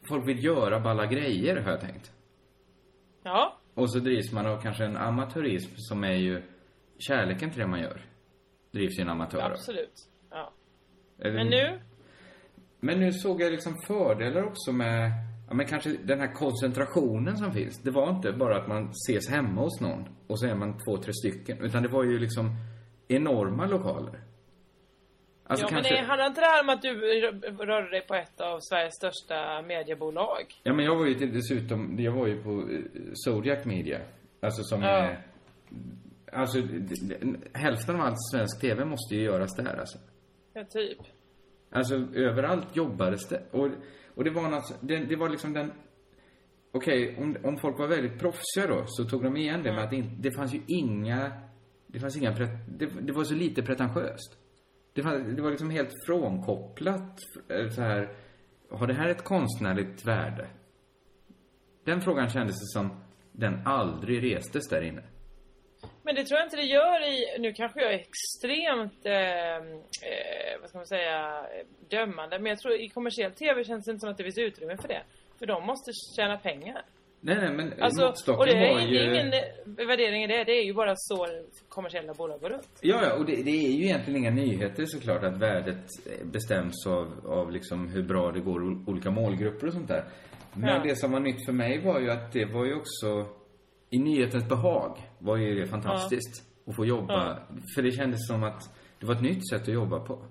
[0.09, 2.13] folk vill göra balla grejer, har jag tänkt.
[3.23, 6.43] Ja, Och så drivs man av kanske en amatörism som är ju
[6.99, 8.01] kärleken till det man gör.
[8.71, 9.53] Drivs ju en amatör av.
[9.53, 10.09] absolut.
[10.31, 10.53] Ja.
[11.17, 11.81] Men nu?
[12.81, 15.11] Men nu såg jag liksom fördelar också med,
[15.53, 17.83] ja men kanske den här koncentrationen som finns.
[17.83, 20.97] Det var inte bara att man ses hemma hos någon och så är man två,
[20.97, 21.59] tre stycken.
[21.65, 22.51] Utan det var ju liksom
[23.09, 24.21] enorma lokaler.
[25.47, 28.07] Alltså ja, kanske, men det handlar inte det här om att du rör- rörde dig
[28.07, 30.43] på ett av Sveriges största mediebolag?
[30.63, 32.79] ja men jag var ju till- dessutom, jag var ju på eh,
[33.25, 34.01] Zodiac Media.
[34.41, 34.89] Alltså som Ja.
[34.89, 35.27] är,
[36.33, 36.59] alltså
[37.53, 39.99] hälften av allt svensk TV måste ju göras där alltså.
[40.55, 40.99] Ja, typ.
[41.75, 43.43] Alltså överallt jobbades det.
[43.51, 43.69] Och,
[44.15, 45.73] och det var något, det, det var liksom den...
[46.73, 49.91] Okej, om, om folk var väldigt proffsiga då, så tog de igen det med att
[49.91, 51.33] det, det fanns ju inga...
[51.87, 52.31] Det fanns inga...
[52.69, 54.39] Det, det var så lite pretentiöst.
[54.93, 58.17] Det, fann, det var liksom helt frånkopplat eh, så här...
[58.71, 60.49] Har det här ett konstnärligt värde?
[61.85, 62.91] Den frågan kändes det som
[63.33, 65.03] den aldrig restes där inne.
[66.05, 70.61] Men det tror jag inte det gör i, nu kanske jag är extremt, eh, eh,
[70.61, 72.39] vad ska man säga, eh, dömande.
[72.39, 74.89] Men jag tror i kommersiell TV känns det inte som att det finns utrymme för
[74.89, 75.03] det.
[75.39, 76.83] För de måste tjäna pengar.
[77.25, 78.99] Nej, nej, men Alltså, måttstocken och det är, var det ju...
[78.99, 80.45] är ingen eh, värdering i det.
[80.45, 81.27] Det är ju bara så
[81.69, 82.69] kommersiella bolag går runt.
[82.81, 85.85] Ja, ja, och det, det är ju egentligen inga nyheter såklart att värdet
[86.25, 90.05] bestäms av, av liksom hur bra det går olika målgrupper och sånt där.
[90.55, 90.83] Men Ja.
[90.85, 93.27] det som var nytt för mig var ju att det var ju också,
[93.93, 96.49] i nyhetens behag var ju det fantastiskt.
[96.67, 97.39] Att få jobba,
[97.75, 98.63] för det kändes som att
[99.01, 100.25] det var ett nytt sätt att jobba på.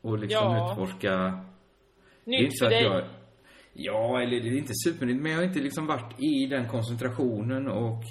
[0.00, 0.72] Och liksom Ja.
[0.72, 1.44] utforska
[2.24, 2.82] Nytt för att dig.
[2.82, 3.04] jag...
[3.72, 7.68] Ja, eller det är inte supernytt, men jag har inte liksom varit i den koncentrationen
[7.68, 8.02] och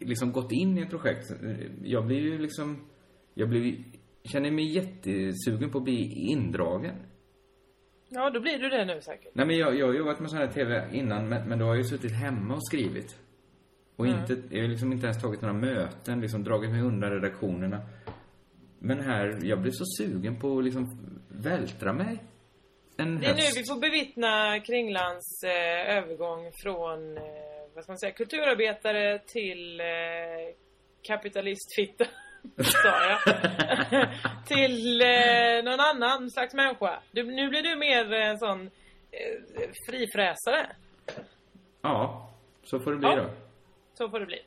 [0.00, 1.26] liksom gått in i ett projekt.
[1.82, 2.84] Jag blir ju liksom...
[3.34, 3.84] Jag blir,
[4.24, 6.94] känner mig jättesugen på att bli indragen.
[8.08, 9.30] Ja, då blir du det nu säkert.
[9.34, 11.70] Nej, men jag, jag har jobbat med sån här TV innan, men, men då har
[11.74, 13.18] jag ju suttit hemma och skrivit.
[13.98, 17.80] Och inte, jag har liksom inte ens tagit några möten, liksom dragit mig undan redaktionerna.
[18.78, 22.18] Men här, jag blev så sugen på att liksom vältra mig
[22.96, 23.58] en Det är nu höst.
[23.58, 27.22] vi får bevittna Kringlands eh, övergång från, eh,
[27.74, 29.86] vad ska man säga, kulturarbetare till eh,
[31.02, 32.04] kapitalistfitta.
[32.62, 33.18] sa jag.
[34.46, 37.02] till eh, någon annan slags människa.
[37.12, 38.60] Du, nu blir du mer en sån
[39.10, 40.66] eh, frifräsare.
[41.82, 42.30] Ja,
[42.64, 43.16] så får det bli Ja.
[43.16, 43.30] då.
[43.98, 44.38] Så får det bli.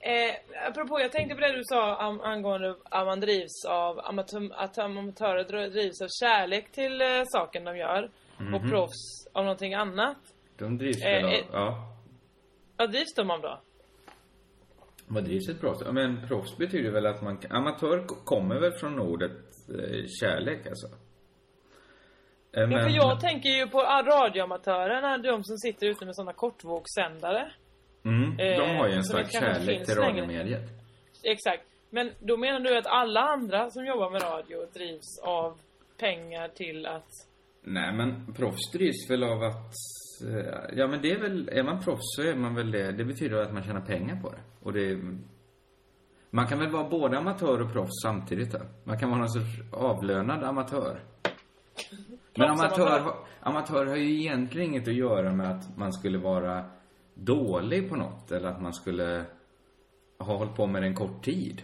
[0.00, 0.34] Eh,
[0.68, 4.78] apropå, jag tänkte på det du sa am, angående att man drivs av amatör, att
[4.78, 8.10] amatörer dr- drivs av kärlek till eh, saken de gör.
[8.54, 10.16] Och proffs av någonting annat.
[10.58, 11.44] De drivs Eh, väl av, eh.
[11.52, 11.96] ja.
[12.76, 13.60] Vad drivs de av då?
[15.08, 15.82] Vad drivs ett proffs?
[15.84, 19.30] Ja, men proffs betyder väl att man, amatör kommer väl från ordet
[19.68, 20.86] eh, kärlek alltså.
[20.86, 20.92] Eh,
[22.60, 27.52] Ja, men- för jag tänker ju på radioamatörerna, de som sitter ute med sådana kortvågssändare.
[28.06, 30.62] Mm, de eh, har ju en kanske inte kärlek till radiomediet.
[31.22, 31.62] Exakt.
[31.90, 35.58] Men då menar du att alla andra som jobbar med radio drivs av
[35.98, 37.08] pengar till att...
[37.62, 39.72] Nej, men proffs drivs väl av att...
[40.28, 41.48] eh, Ja, men det är väl...
[41.48, 42.92] Är man proffs så är man väl det.
[42.92, 44.40] Det betyder att man tjänar pengar på det.
[44.62, 44.98] Och det...
[46.30, 48.58] Man kan väl vara både amatör och proffs samtidigt då.
[48.84, 51.00] Man kan vara någon sorts avlönad amatör.
[52.34, 56.64] Men amatör, amatör har ju egentligen inget att göra med att man skulle vara
[57.16, 58.32] dålig på något.
[58.32, 59.24] Eller att man skulle
[60.18, 61.62] ha hållit på med det en kort tid.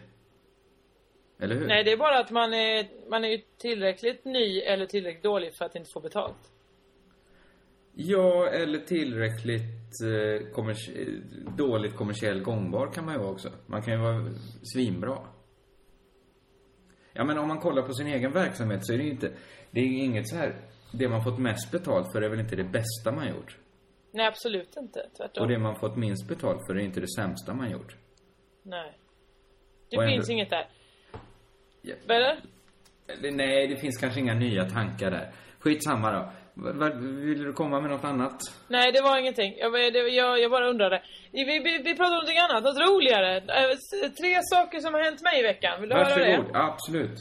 [1.40, 1.66] Eller hur?
[1.66, 5.64] Nej, det är bara att man är, man är tillräckligt ny eller tillräckligt dålig för
[5.64, 6.52] att inte få betalt.
[7.94, 10.90] Ja, eller tillräckligt eh, kommers-
[11.56, 13.50] dåligt kommersiell gångbar kan man ju vara också.
[13.66, 14.30] Man kan ju vara
[14.74, 15.18] svinbra.
[17.12, 19.32] Ja, men om man kollar på sin egen verksamhet så är det ju inte...
[19.70, 20.54] Det är inget så här...
[20.92, 23.58] Det man fått mest betalt för är väl inte det bästa man gjort.
[24.12, 25.06] Nej, absolut inte.
[25.16, 25.42] Tvärtom.
[25.42, 27.96] Och det man fått minst betalt för är inte det sämsta man gjort.
[28.62, 28.92] Nej.
[29.90, 30.68] Det Och ändå- finns inget där.
[31.82, 31.94] Ja.
[32.08, 32.36] Eller?
[33.32, 35.32] Nej, det finns kanske inga nya tankar där.
[35.58, 36.32] Skitsamma då.
[37.00, 38.40] Vill du komma med något annat?
[38.68, 39.54] Nej, det var ingenting.
[39.58, 41.02] Jag, det, jag, jag bara undrade.
[41.32, 43.36] Vi, vi, vi pratar om någonting annat, något roligare.
[43.72, 45.80] S- Tre saker som har hänt mig i veckan.
[45.80, 46.52] Vill du höra Varsågod.
[46.52, 46.58] det?
[46.58, 47.18] Absolut.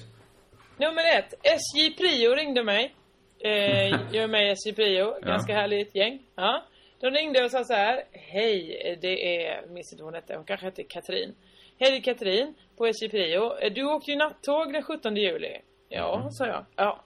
[0.77, 1.33] Nummer ett.
[1.43, 2.95] SJ Prio ringde mig.
[3.39, 3.51] Eh,
[4.11, 5.19] jag är med i SJ Prio.
[5.21, 6.19] Ganska härligt gäng.
[6.35, 6.63] Ja.
[7.01, 8.03] De ringde och sa så här.
[8.11, 10.35] Hej, det är, minns inte hon hette.
[10.35, 11.35] Hon kanske hette Katrin.
[11.79, 13.69] Hej, det är Katrin på SJ Prio.
[13.69, 15.61] Du åkte ju nattåg den 17 juli.
[15.89, 16.65] Ja, sa jag.
[16.75, 17.03] Ja.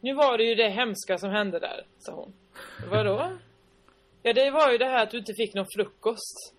[0.00, 2.32] Nu var det ju det hemska som hände där, sa hon.
[2.90, 3.30] Vadå?
[4.22, 6.54] Ja, det var ju det här att du inte fick någon frukost.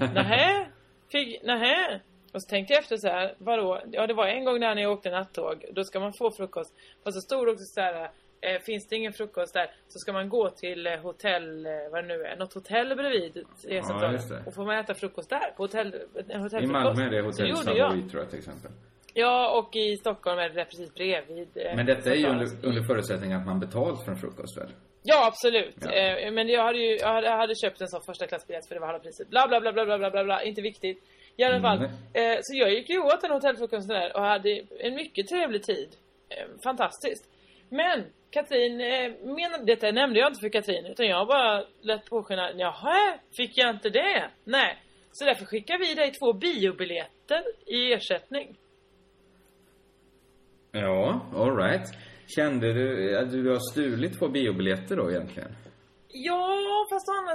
[0.14, 0.66] Nähä?
[1.12, 2.00] Fick, nähä?
[2.32, 3.80] Och så tänkte jag efter så här, vadå?
[3.90, 5.64] Ja, det var en gång där när jag åkte nattåg.
[5.72, 6.74] Då ska man få frukost.
[7.04, 8.10] Och så stod det också så här,
[8.42, 12.04] eh, finns det ingen frukost där så ska man gå till eh, hotell, eh, vad
[12.04, 14.12] det nu är, något hotell bredvid receptionen.
[14.12, 14.42] just det.
[14.46, 15.86] och får man äta frukost där, på hotell,
[16.28, 16.72] en I hotellfrukost.
[16.72, 17.56] Malmö är det Hotell.
[17.56, 18.70] Savoy tror jag till exempel.
[19.14, 21.48] Ja, och i Stockholm är det precis bredvid.
[21.54, 24.70] eh, Men detta är ju under, under förutsättning att man betalt för en frukost väl?
[25.02, 25.76] Ja, absolut.
[25.80, 25.90] Ja.
[25.92, 28.74] Eh, men jag hade ju jag hade, jag hade köpt en sån första klassbiljett för
[28.74, 29.28] det var halva priset.
[29.30, 30.42] Bla, bla, bla, bla, bla, bla, bla, bla.
[30.42, 30.98] Inte viktigt.
[31.36, 31.78] I alla fall.
[32.12, 35.88] Eh, så jag gick ju åt den hotellfrukosten där och hade en mycket trevlig tid.
[36.64, 37.24] Fantastiskt.
[37.72, 42.52] Men Katrin, eh, menade, detta nämnde jag inte för Katrin utan jag bara lät påskina,
[42.56, 44.30] jaha, fick jag inte det?
[44.44, 44.82] Nej.
[45.12, 48.56] Så därför skickar vi dig två biobiljetter i ersättning.
[50.72, 51.86] Ja, alright.
[52.36, 55.52] Kände du att du har stulit två biobiljetter då egentligen?
[56.08, 57.34] Ja, fast andra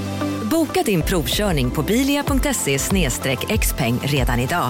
[0.51, 2.79] Boka din provkörning på bilia.se
[3.59, 4.69] xpeng redan idag.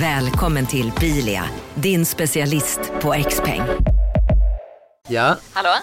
[0.00, 3.62] Välkommen till Bilia, din specialist på XPeng.
[5.08, 5.74] Ja, Hallå?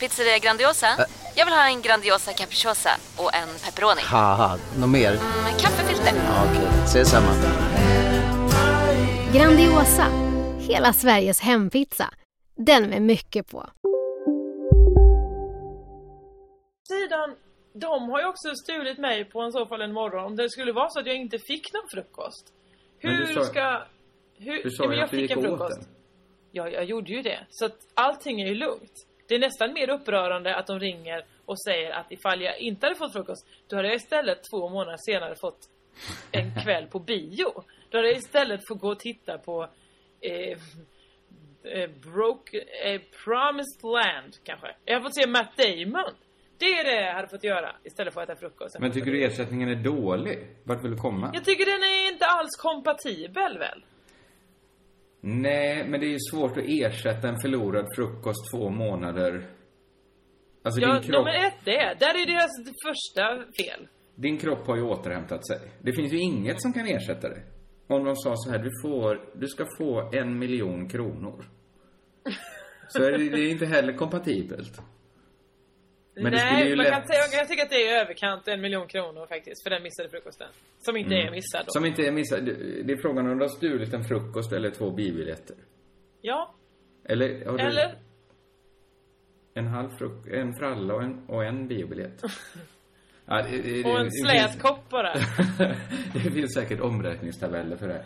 [0.00, 0.86] Pizzeria Grandiosa?
[1.34, 4.00] Jag vill ha en Grandiosa capriciosa och en pepperoni.
[4.78, 5.10] något mer?
[5.44, 6.12] Med kaffefilter.
[6.16, 7.32] Ja, Okej, ses samma.
[9.32, 10.06] Grandiosa,
[10.58, 12.10] hela Sveriges hempizza.
[12.56, 13.66] Den med mycket på.
[16.88, 17.30] sidan,
[17.74, 20.24] de har ju också stulit mig på en så fall en morgon.
[20.24, 22.52] Om det skulle vara så att jag inte fick någon frukost.
[22.98, 23.82] Hur sa- ska...
[24.38, 25.80] Hur, Du sa ja, men jag att du fick gick en frukost.
[25.80, 25.88] den.
[26.52, 27.46] Ja, jag gjorde ju det.
[27.50, 29.06] Så att allting är ju lugnt.
[29.28, 32.96] Det är nästan mer upprörande att de ringer och säger att ifall jag inte hade
[32.98, 35.58] fått frukost, då hade jag istället två månader senare fått
[36.32, 37.64] en kväll på bio.
[37.90, 39.68] Då hade jag istället fått gå och titta på
[40.20, 40.58] eh,
[41.72, 44.76] eh, Broke, eh, Promised Land kanske.
[44.84, 46.14] Jag har fått se Matt Damon.
[46.58, 48.76] Det är det jag hade fått göra istället för att äta frukost.
[48.80, 50.38] Men tycker du ersättningen är dålig?
[50.64, 51.30] Vart vill du komma?
[51.34, 53.84] Jag tycker den är inte alls kompatibel väl?
[55.20, 59.44] Nej, men det är ju svårt att ersätta en förlorad frukost två månader.
[60.62, 61.94] Alltså Ja, din kropp, nummer ett det är.
[61.94, 62.50] Där är deras
[62.86, 63.88] första fel.
[64.14, 65.58] din kropp har ju återhämtat sig.
[65.82, 67.42] Det finns ju inget som kan ersätta det.
[67.86, 71.44] Om de sa så här, du får, du ska få en miljon kronor.
[72.88, 74.80] Så är det, det är inte heller kompatibelt.
[76.16, 78.86] Men Nej, man lätt- kan, säga, jag tycker att det är i överkant en miljon
[78.88, 80.48] kronor faktiskt för den missade frukosten.
[80.78, 81.62] Som inte är missad då.
[81.62, 81.66] Mm.
[81.68, 82.44] Som inte är missad.
[82.86, 85.56] Det är frågan om du har stulit en frukost eller två biobiljetter.
[86.20, 86.54] Ja,
[87.04, 87.94] Eller har du eller?
[89.54, 92.22] en halv fruk en fralla och en, och en biobiljett?
[93.26, 95.14] ja, det, det, Och en slät kopp bara.
[96.14, 98.04] det finns säkert omräkningstabeller för det.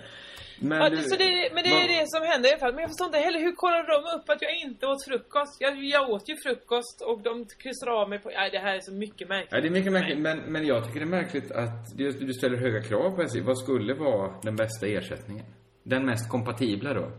[0.60, 2.74] Men, Ja, det, så det, men det vad- är det som händer i alla fall.
[2.74, 5.56] Men jag förstår inte heller, hur kollar de upp att jag inte åt frukost?
[5.60, 8.28] Jag, jag åt ju frukost och de kryssar av mig på...
[8.28, 9.52] Nej, det här är så mycket märkligt.
[9.52, 12.34] Ja, det är mycket märkligt, men, men jag tycker det är märkligt att du, du
[12.34, 13.40] ställer höga krav på SJ.
[13.40, 15.46] Vad skulle vara den bästa ersättningen?
[15.82, 17.12] Den mest kompatibla då?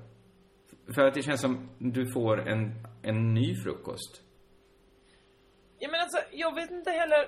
[0.96, 2.72] För att det känns som du får en,
[3.04, 4.22] en ny frukost.
[5.80, 7.28] Ja men alltså, jag vet inte heller.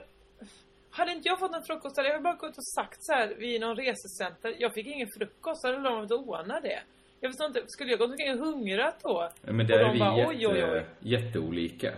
[0.92, 3.62] Hade inte jag fått en frukost hade jag bara gått och sagt så här vid
[3.62, 4.56] någon resecenter.
[4.60, 6.80] Jag fick ingen frukost, hade de fått ordna det.
[7.20, 9.30] Jag förstår inte, skulle jag gått omkring och hungrat då?
[9.42, 10.86] Ja, Men där är vi bara, jätte, oj, oj, oj.
[11.00, 11.92] jätteolika.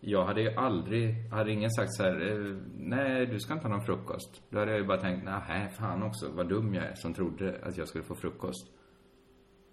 [0.00, 3.76] Jag hade ju aldrig, hade ingen sagt så här, eh, nej du ska inte ha
[3.76, 4.42] någon frukost.
[4.50, 7.58] Då hade jag ju bara tänkt, nej fan också, vad dum jag är som trodde
[7.62, 8.66] att jag skulle få frukost.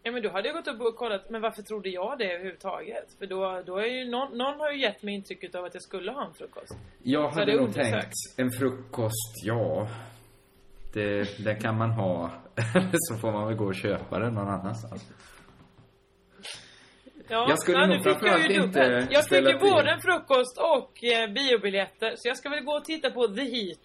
[0.07, 3.13] Ja men då hade jag gått upp och kollat, men varför trodde jag det överhuvudtaget?
[3.19, 5.83] För då, då är ju någon, någon har ju gett mig intrycket av att jag
[5.83, 6.77] skulle ha en frukost.
[7.03, 7.91] Jag Så hade nog undersökt.
[7.91, 9.87] tänkt, en frukost, ja.
[10.93, 12.29] Det, det kan man ha.
[12.93, 15.11] Så får man väl gå och köpa den någon annanstans.
[17.29, 19.07] Ja, Jag skulle ja, nog nu fick jag framförallt inte.
[19.11, 22.85] Jag fick ju både en frukost och eh, biobiljetter, så jag ska väl gå och
[22.85, 23.83] titta på The Heat.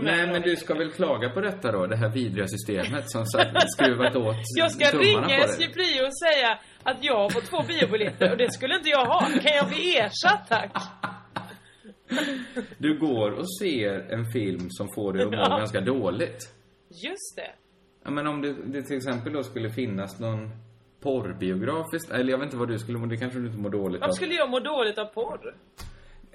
[0.00, 3.70] Nej, men du ska väl klaga på detta då, det här vidriga systemet som satt,
[3.70, 5.66] skruvat åt Jag ska ringa SJ.
[5.68, 9.20] Prio och säga att jag har fått två biobiljetter och det skulle inte jag ha.
[9.20, 10.72] Kan jag bli ersatt tack?
[12.78, 15.58] Du går och ser en film som får dig att må Ja.
[15.58, 16.38] ganska dåligt.
[17.04, 17.50] Just det.
[18.04, 20.50] Ja, men om det, det till exempel då skulle finnas någon
[21.00, 24.00] porrbiografisk, eller jag vet inte vad du skulle må, det kanske du inte mår dåligt
[24.00, 24.14] Varför av.
[24.16, 25.54] skulle jag må dåligt av porr?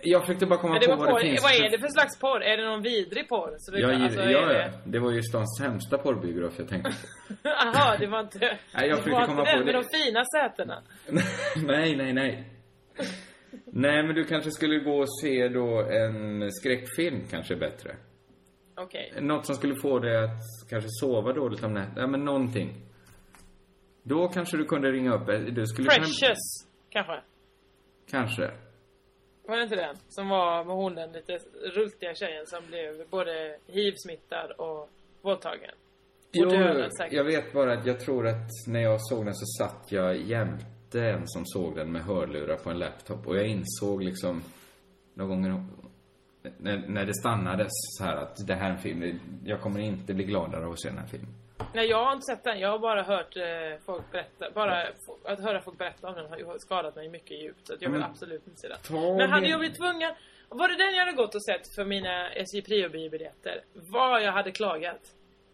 [0.02, 1.20] Jag försökte bara komma det på vad det porr.
[1.20, 2.42] finns Vad är det för slags porr?
[2.44, 3.56] Är det någon vidrig porr?
[3.58, 4.72] Så det, Jag, alltså, ja, ja, det...
[4.86, 7.50] det var ju stans sämsta porrbiograf jag tänkte på.
[7.50, 8.40] Aha, det var inte...
[8.40, 9.82] Nej, jag det försökte komma på den med det.
[9.82, 10.82] de fina sätena.
[11.68, 12.50] nej, nej, nej.
[13.66, 17.96] Nej, men du kanske skulle gå och se då en skräckfilm kanske bättre.
[18.78, 19.14] Okej.
[19.22, 22.02] Något som skulle få dig att kanske sova dåligt om nätterna.
[22.02, 22.85] Ja, men någonting.
[24.08, 25.56] Då kanske du kunde ringa upp.
[25.56, 26.36] Du skulle Precious, Kunna...
[26.90, 27.22] kanske.
[28.10, 28.52] Kanske.
[29.48, 29.96] Var det inte den?
[30.08, 31.40] Som var med hon den lite
[31.76, 34.90] rultiga tjejen som blev både hiv-smittad och
[35.22, 35.72] våldtagen.
[36.32, 36.50] Jo,
[37.12, 41.02] jag vet bara att jag tror att när jag såg den så satt jag jämte
[41.02, 43.28] en som såg den med hörlurar på en laptop.
[43.28, 44.44] Och jag insåg liksom
[45.14, 45.70] någon gång
[46.58, 49.20] när, när det stannades så här att det här är en film.
[49.46, 51.45] Jag kommer inte bli gladare av att se den här filmen.
[51.76, 52.60] Nej, jag har inte sett den.
[52.60, 53.44] Jag har bara hört eh,
[53.86, 54.52] folk berätta.
[54.54, 57.68] Bara f- att höra folk berätta om den har skadat mig mycket djupt.
[57.68, 58.78] Så att jag vill Men absolut inte se den.
[58.88, 60.14] ta Men hade jag blivit tvungen...
[60.50, 63.62] Var det den jag hade gått och sett för mina SJ Prio biobiljetter?
[63.74, 65.02] Vad jag hade klagat.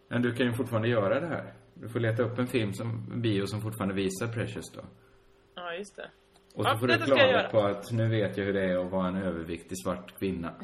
[0.08, 1.54] Men du kan ju fortfarande göra det här.
[1.74, 4.82] Du får leta upp en film som, en bio som fortfarande visar Precious då.
[5.56, 6.10] Ja, just det.
[6.56, 8.92] Och så Ja, får du klaga på att nu vet jag hur det är att
[8.92, 10.54] vara en överviktig svart kvinna.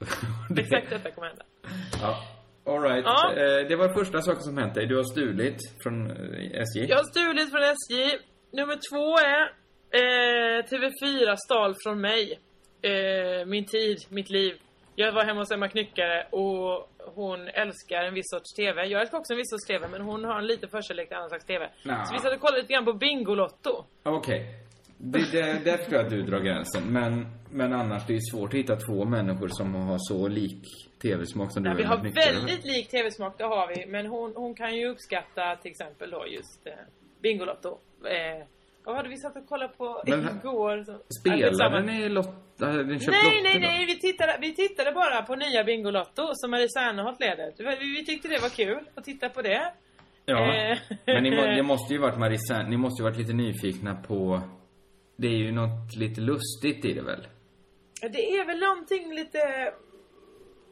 [0.58, 1.44] Exakt detta kommer hända.
[2.02, 2.16] Ja.
[2.70, 3.04] Alright.
[3.04, 3.32] Ja.
[3.32, 4.86] Eh, det var första saken som hänt dig.
[4.86, 6.86] Du har stulit från eh, SJ.
[6.88, 8.18] Jag har stulit från SJ.
[8.52, 9.42] Nummer två är
[10.00, 12.40] eh, TV4 stal från mig.
[12.82, 14.52] Eh, min tid, mitt liv.
[14.94, 18.86] Jag var hemma hos Emma Knyckare och hon älskar en viss sorts TV.
[18.86, 21.28] Jag älskar också en viss sorts TV men hon har en liten förkärlek till annan
[21.28, 21.70] slags TV.
[21.84, 22.04] Nja.
[22.04, 23.84] Så vi satt och kollade lite grann på Bingolotto.
[24.02, 24.40] Okej.
[24.40, 24.69] Det,
[25.02, 26.82] det, där tror jag att du drar gränsen.
[26.92, 30.62] Men, men annars, det är svårt att hitta två människor som har så lik
[31.02, 33.86] TV-smak som du Ja, vi har väldigt lik TV-smak, det har vi.
[33.86, 36.72] Men hon, hon kan ju uppskatta till exempel då just eh,
[37.22, 37.78] Bingolotto.
[38.04, 38.46] Eh,
[38.84, 40.84] vad hade vi satt och kollade på Men- igår?
[40.84, 40.98] Så.
[41.20, 42.66] Spelade ni Lotta?
[42.66, 43.86] Hade ni köpt Nej, nej, nej.
[43.86, 47.52] Vi tittade, vi tittade bara på nya Bingolotto som Marie Serneholt leder.
[47.58, 49.72] Vi, vi tyckte det var kul att titta på det.
[50.24, 50.54] Ja.
[50.54, 50.78] Eh.
[51.06, 54.42] Men ni, det måste ju varit Marissa, ni måste ju varit lite nyfikna på...
[55.20, 57.26] Det är ju något lite lustigt i det väl?
[58.00, 59.72] Det är väl någonting lite...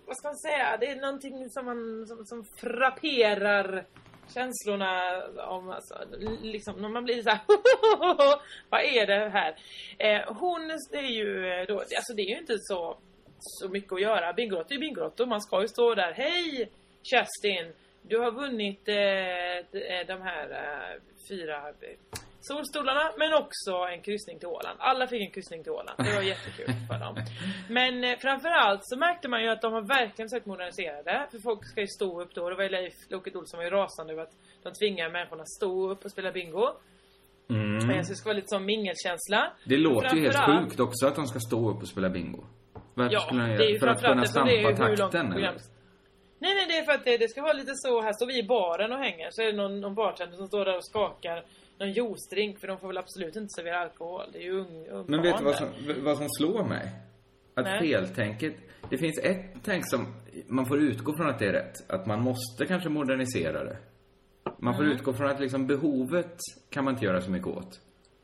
[0.06, 0.76] Vad ska man säga?
[0.80, 3.86] Det är någonting som man som, som frapperar
[4.34, 5.94] känslorna om alltså,
[6.42, 7.40] liksom när man blir så här
[8.70, 9.56] Vad är det här?
[9.98, 12.98] Eh, hon är ju eh, då, alltså det är ju inte så
[13.38, 14.32] så mycket att göra.
[14.32, 15.26] Bingolotto är Bingolotto.
[15.26, 16.12] Man ska ju stå där.
[16.12, 16.70] Hej
[17.02, 17.72] Kerstin!
[18.02, 24.48] Du har vunnit eh, de här eh, fyra eh, solstolarna men också en kryssning till
[24.48, 24.78] Åland.
[24.80, 25.98] Alla fick en kryssning till Åland.
[25.98, 27.16] Det var jättekul för dem.
[27.68, 31.26] Men eh, framförallt så märkte man ju att de har verkligen sökt modernisera det.
[31.30, 32.48] För folk ska ju stå upp då.
[32.50, 35.50] Det var ju Leif Loket Olsson var ju rasande över att de tvingar människorna att
[35.50, 36.68] stå upp och spela bingo.
[37.50, 37.80] Mm.
[38.04, 39.52] Så det ska vara lite som mingelkänsla.
[39.64, 42.44] Det låter ju helt sjukt också att de ska stå upp och spela bingo.
[42.94, 43.78] Varför Ja, skulle de göra det?
[43.78, 45.52] För att kunna stampa takten eller?
[46.40, 48.02] Nej, nej, det är för att det, det ska vara lite så.
[48.02, 49.28] Här står vi i baren och hänger.
[49.30, 51.44] Så är det någon, någon bartender som står där och skakar
[51.78, 52.60] någon juicedrink.
[52.60, 54.26] För de får väl absolut inte servera alkohol.
[54.32, 55.68] Det är ju ung, ung Men vet du vad som,
[56.04, 56.92] vad som slår mig?
[57.54, 57.80] Att Nej.
[57.80, 58.54] feltänket...
[58.90, 60.06] Det finns ett tänk som
[60.46, 61.90] man får utgå från att det är rätt.
[61.90, 63.76] Att man måste kanske modernisera det.
[64.58, 64.96] Man får Mm.
[64.96, 66.36] utgå från att liksom behovet
[66.70, 67.80] kan man inte göra så mycket åt.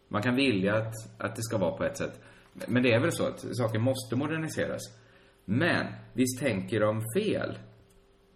[0.09, 2.21] Man kan vilja att, att det ska vara på ett sätt.
[2.69, 4.81] Men det är väl så att saker måste moderniseras.
[5.45, 7.59] Men visst tänker de fel?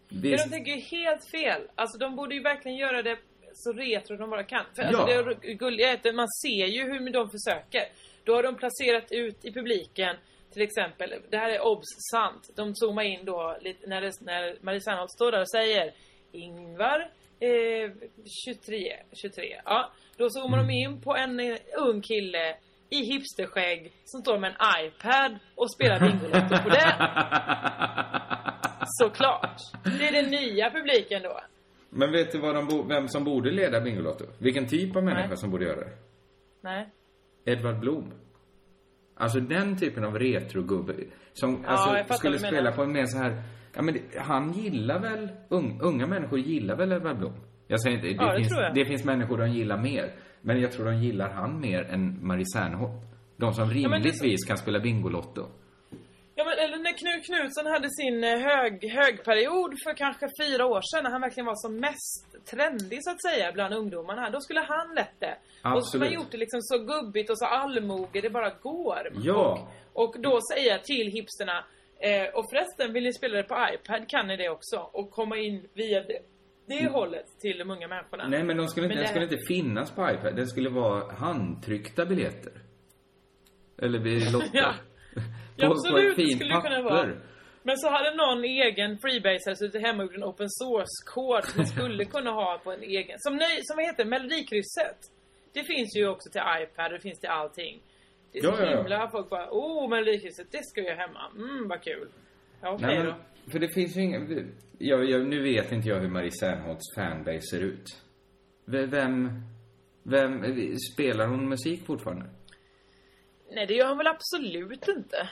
[0.09, 1.63] Men Visst, de tänker ju helt fel.
[1.75, 3.17] Alltså de borde ju verkligen göra det
[3.65, 4.65] så retro de bara kan.
[4.77, 5.35] För alltså, Ja.
[5.43, 7.85] det gulliga är att man ser ju hur de försöker.
[8.25, 10.17] Då har de placerat ut i publiken
[10.53, 12.51] till exempel, det här är obs sant.
[12.57, 15.93] De zoomar in då lite när, det, när Marie Serneholt står där och säger
[16.33, 17.01] Ingvar
[17.41, 17.91] eh,
[18.47, 19.61] 23, 23.
[19.65, 22.57] Ja, då zoomar de in på en eh, ung kille
[22.91, 26.95] i hipsterskägg som står med en iPad och spelar Bingolotto på det.
[28.87, 29.57] Såklart.
[29.99, 31.41] Det är den nya publiken då.
[31.91, 34.25] Men vet du vad de vem som borde leda Bingolotto?
[34.39, 35.37] Vilken typ av människa Nej.
[35.37, 35.91] som borde göra det?
[36.61, 36.89] Nej.
[37.45, 38.13] Edvard Blom.
[39.15, 40.95] Alltså den typen av retrogubbe
[41.33, 43.43] som Ja, alltså, skulle spela på en mer så här...
[43.75, 45.29] Ja, men det, han gillar väl...
[45.49, 47.35] Un, unga människor gillar väl Edvard Blom?
[47.67, 48.09] Jag säger inte...
[48.09, 50.13] Det, Ja, det finns, det finns människor de gillar mer.
[50.41, 53.03] Men jag tror de gillar han mer än Marie Serneholt.
[53.37, 55.47] De som rimligtvis kan spela Bingolotto.
[56.35, 60.81] Ja men eller när Knut Knutsson hade sin eh, hög, högperiod för kanske fyra år
[60.91, 64.31] sedan när han verkligen var som mest trendig så att säga bland ungdomarna.
[64.31, 65.37] Då skulle han lätt det.
[65.37, 66.13] Och så man Absolut.
[66.13, 69.13] gjort det liksom så gubbigt och så allmoge det bara går.
[69.23, 69.69] Ja.
[69.93, 71.65] Och då säga till hipsterna
[72.01, 75.37] eh, och förresten vill ni spela det på iPad kan ni det också och komma
[75.37, 76.19] in via det,
[76.67, 78.23] det hållet till de unga människorna.
[78.25, 78.31] Mm.
[78.31, 80.37] Nej, men de skulle inte, Men det- skulle inte finnas på iPad.
[80.37, 82.53] Det skulle vara handtryckta biljetter.
[83.83, 84.51] Eller vid lotter.
[84.53, 84.75] Ja.
[85.63, 87.07] Ja, absolut, på ett fint skulle det kunna papper.
[87.07, 87.17] vara.
[87.63, 92.05] Men så hade någon egen freebasare suttit hemma och gjort en open source-kod som skulle
[92.15, 93.17] kunna ha på en egen.
[93.19, 94.05] Som, nej, som vad heter?
[94.05, 94.99] Melodikrysset.
[95.53, 97.83] Det finns ju också till iPad, det finns till allting.
[98.33, 98.77] Det är så Ja, ja, ja.
[98.79, 101.21] himla folk bara, oh Melodikrysset, det ska jag hemma.
[101.37, 102.09] Mm, vad kul.
[102.63, 103.15] Ja, okej Nej, då.
[103.53, 104.53] för det finns ju ingen...
[104.79, 107.85] Jag, jag, nu vet inte jag hur Marie Serneholtz fanbase ser ut.
[108.65, 109.43] Vem...
[110.03, 110.45] Vem...
[110.95, 112.27] Spelar hon musik fortfarande?
[113.51, 115.29] Nej, det gör han väl absolut inte.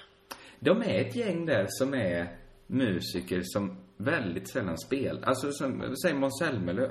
[0.67, 2.37] De är ett gäng där som är
[2.67, 5.23] musiker som väldigt sällan spelar.
[5.23, 6.91] Alltså som, säg Måns Zelmerlöw.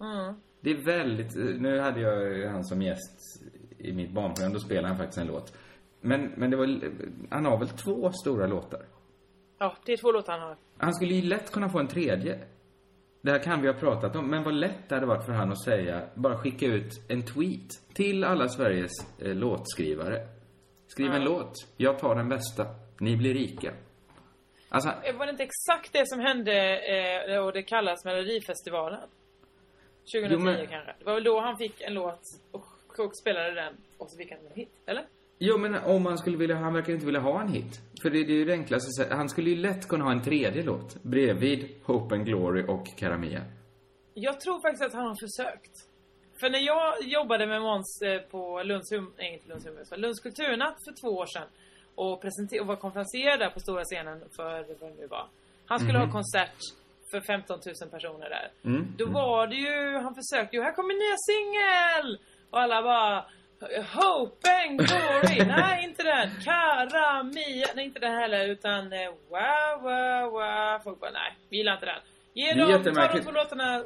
[0.00, 0.34] Mm.
[0.60, 3.42] Det är väldigt, nu hade jag han som gäst
[3.78, 5.52] i mitt barnprogram, då spelade han faktiskt en låt.
[6.00, 6.80] Men, men det var,
[7.30, 8.82] han har väl två stora låtar?
[9.58, 10.56] Ja, det är två låtar han har.
[10.78, 12.38] Han skulle ju lätt kunna få en tredje.
[13.22, 15.52] Det här kan vi ha pratat om, men vad lätt det hade varit för han
[15.52, 20.28] att säga, bara skicka ut en tweet till alla Sveriges eh, låtskrivare.
[20.86, 21.28] Skriv en Ja.
[21.28, 22.66] låt, jag tar den bästa,
[23.00, 23.72] ni blir rika.
[24.68, 26.78] Alltså, Eh, Var det inte exakt det som hände
[27.34, 29.00] eh, och det kallas Melodifestivalen?
[30.12, 30.94] 2010 Jo, men- kanske.
[30.98, 32.20] Det var väl då han fick en låt
[32.50, 32.64] och
[32.98, 35.04] och spelade den och så fick han en hit, eller?
[35.38, 37.80] Jo, men om han skulle vilja, han verkar inte vilja ha en hit.
[38.02, 39.16] För det, det är ju det enklaste sättet.
[39.16, 41.02] Han skulle ju lätt kunna ha en tredje låt.
[41.02, 43.42] Bredvid Hope and Glory och Karamia.
[44.14, 45.72] Jag tror faktiskt att han har försökt.
[46.40, 50.20] För när jag jobbade med Måns eh, på Lunds, hum, nej, inte Lunds, utan Lunds
[50.20, 51.48] kulturnatt för två år sedan
[51.96, 55.26] och, presenter- och var konferenser där på stora scenen för vad det nu var.
[55.66, 56.06] Han skulle Mhm.
[56.08, 56.56] ha konsert
[57.10, 58.50] för 15 000 personer där.
[58.64, 58.94] Mm.
[58.98, 62.18] Då var det ju, han försökte ju, här kommer nya singel!
[62.50, 63.24] Och alla bara
[63.94, 65.44] Hope and Glory!
[65.56, 66.30] nej, inte den!
[66.44, 70.78] Cara, Mia, nej inte den heller utan eh, Wow, wow, wow.
[70.84, 72.00] Folk bara, nej, vi gillar inte den.
[72.34, 73.84] Ge dem, ta de två låtarna,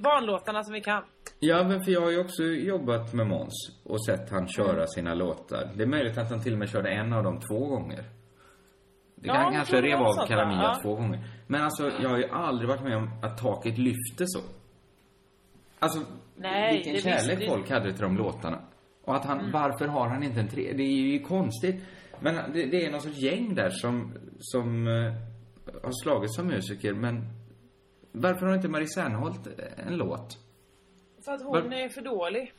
[0.00, 1.04] barnlåtarna som vi kan.
[1.38, 4.86] Ja, men för jag har ju också jobbat med Måns och sett han köra Mm.
[4.86, 5.70] sina låtar.
[5.76, 8.04] Det är möjligt att han till och med körde en av dem två gånger.
[9.14, 10.62] Det Ja, kan jag kanske tror det rev av Karamia?
[10.62, 10.78] Ja.
[10.82, 11.24] två gånger.
[11.46, 14.40] Men alltså, jag har ju aldrig varit med om att taket lyfte så.
[15.78, 16.00] Alltså,
[16.36, 18.58] Nej, vilken det kärlek visste- folk hade till de låtarna.
[19.04, 19.52] Och att han, Mm.
[19.52, 20.72] varför har han inte en tre?
[20.76, 21.84] Det är ju konstigt.
[22.20, 25.12] Men det, det är någon sorts gäng där som, som eh,
[25.82, 27.24] har slagit som musiker, men
[28.12, 29.40] varför har inte Marie Serneholt
[29.86, 30.38] en låt?
[31.26, 32.52] För att hon Var- är för dålig.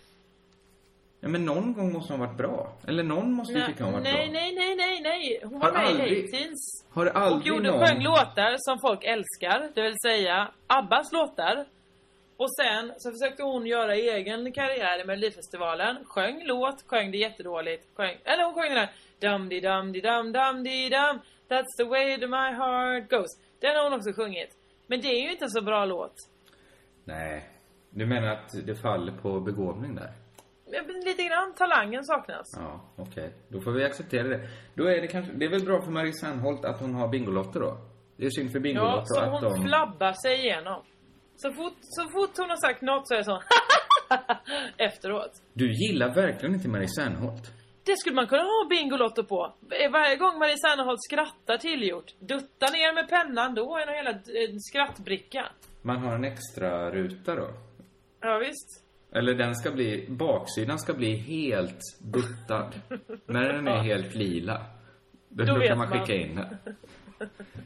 [1.19, 2.73] Ja, men någon gång måste hon ha varit bra.
[2.87, 4.33] Eller någon måste ju tycka hon varit nej, bra.
[4.33, 5.39] nej, nej, nej, nej.
[5.43, 6.85] Hon Har var med aldrig- i Hate-Teens.
[6.89, 7.87] Har det Och aldrig gjorde, någon...
[7.87, 11.65] sjöng låtar som folk älskar, det vill säga Abbas låtar.
[12.37, 16.05] Och sen så försökte hon göra egen karriär i Melodifestivalen.
[16.05, 17.83] Sjöng låt, sjöng det jättedåligt.
[17.95, 18.89] Sjöng, eller hon sjöng den här
[19.19, 23.31] dum di dum di dum dum di dum That's the way that my heart goes.
[23.59, 24.49] Den har hon också sjungit.
[24.87, 26.15] Men det är ju inte en så bra låt.
[27.05, 27.49] Nej.
[27.97, 30.11] Du menar att det faller på begåvning där?
[31.05, 32.47] Lite grann talangen saknas.
[32.55, 33.33] Ja, okej.
[33.49, 34.49] Då får vi acceptera det.
[34.75, 35.33] Då är det kanske...
[35.33, 37.77] Det är väl bra för Marie Serneholt att hon har Bingolotter då?
[38.17, 39.67] Det är synd för Ja, Bingolotter så att hon de...
[39.67, 40.81] flabbar sig igenom.
[41.35, 43.41] Så fort, så fort hon har sagt något så är det så
[44.77, 45.31] efteråt.
[45.53, 47.43] Du gillar verkligen inte Marie Serneholt.
[47.83, 49.55] Det skulle man kunna ha Bingolotto på.
[49.91, 52.09] Varje gång Marie Serneholt skrattar tillgjort.
[52.19, 55.45] Dutta ner med pennan, då är en hela eh, skrattbricka.
[55.81, 57.47] Man har en extra ruta då.
[58.21, 58.83] Ja, visst.
[59.11, 60.05] Eller den ska bli...
[60.09, 61.79] Baksidan ska bli helt
[62.13, 62.71] buttad.
[63.25, 64.65] När den är helt lila.
[65.29, 66.75] Då, Då kan man skicka in den.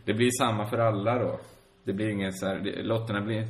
[0.06, 1.40] Det blir samma för alla då.
[1.84, 2.84] Det blir ingen så här...
[2.84, 3.44] Lotterna blir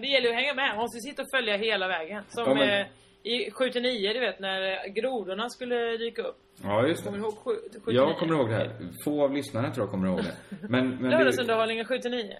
[0.00, 0.68] Det gäller ju att hänga med.
[0.68, 2.22] Man måste sitta och följa hela vägen.
[2.28, 2.86] Som Ja, men- eh,
[3.22, 6.36] i 79, du vet, när eh, grodorna skulle dyka upp.
[6.62, 7.10] Ja, just det.
[7.10, 7.94] Kommer ihåg sju- 79?
[7.96, 8.70] Jag kommer ihåg det här.
[9.04, 10.56] Få av lyssnarna tror jag kommer ihåg det.
[10.68, 12.32] Men, men Lördagsunderhållningen 79.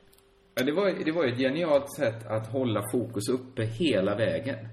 [0.58, 4.68] Ja, det, var, det var ju ett genialt sätt att hålla fokus uppe hela vägen.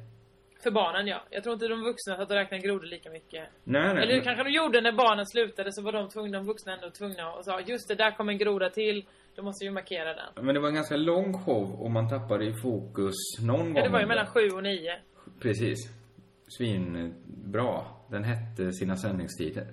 [0.64, 1.24] För barnen, ja.
[1.30, 3.44] Jag tror inte de vuxna satt och räknade grodor lika mycket.
[3.64, 4.04] Nej, nej.
[4.04, 6.90] Eller men- kanske de gjorde när barnen slutade så var de tvungna, de vuxna ändå
[6.90, 9.06] tvungna och sa just det, där kom en groda till.
[9.36, 10.46] Då måste vi markera den.
[10.46, 13.76] Men det var en ganska lång show och man tappade i fokus någon gång.
[13.76, 15.00] Ja, det var ju mellan sju och nio.
[15.42, 15.78] Precis.
[16.48, 17.86] Svinbra.
[18.10, 19.68] Den hette sina sändningstider.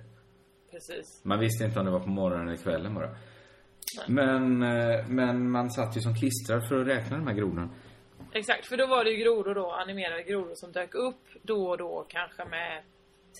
[0.71, 1.21] Precis.
[1.25, 3.09] Man visste inte om det var på morgonen eller kvällen bara.
[4.07, 7.69] Men, eh, men man satt ju som klistrad för att räkna de här grodorna.
[8.33, 11.77] Exakt, för då var det ju grodor då, animerade grodor som dök upp då och
[11.77, 12.83] då kanske med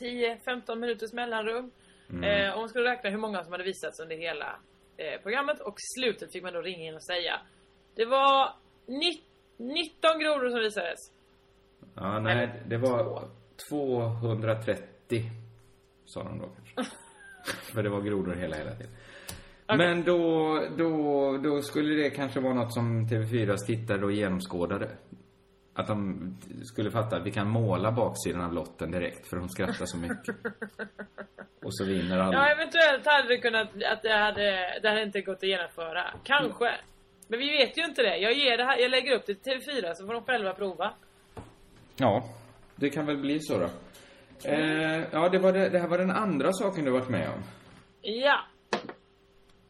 [0.01, 1.71] 10-15 minuters mellanrum.
[2.09, 2.23] Mm.
[2.23, 4.55] Eh, och man skulle räkna hur många som hade visats under hela
[4.97, 7.39] eh, programmet och slutet fick man då ringa in och säga
[7.95, 8.49] Det var
[8.85, 9.23] ni-
[9.57, 10.99] 19 grodor som visades.
[11.95, 13.27] Ja, nej, det var
[13.69, 15.23] 230
[16.05, 16.95] sa de då kanske.
[17.73, 18.91] För det var grodor hela, hela tiden.
[19.67, 24.89] Men då, då, då skulle det kanske vara något som TV4s tittare då genomskådade.
[25.73, 26.17] Att de
[26.63, 30.35] skulle fatta att vi kan måla baksidan av lotten direkt för de skrattar så mycket.
[31.63, 32.33] Och så vinner alla.
[32.33, 36.13] Ja, eventuellt hade det kunnat, att det hade, det hade inte gått att genomföra.
[36.23, 36.71] Kanske.
[37.27, 38.17] Men vi vet ju inte det.
[38.17, 40.93] Jag ger det här, jag lägger upp det till TV4 så får de själva prova.
[41.95, 42.23] Ja,
[42.75, 43.69] det kan väl bli så då.
[44.49, 47.43] Eh, ja, det, var det, det här var den andra saken du varit med om.
[48.01, 48.39] Ja.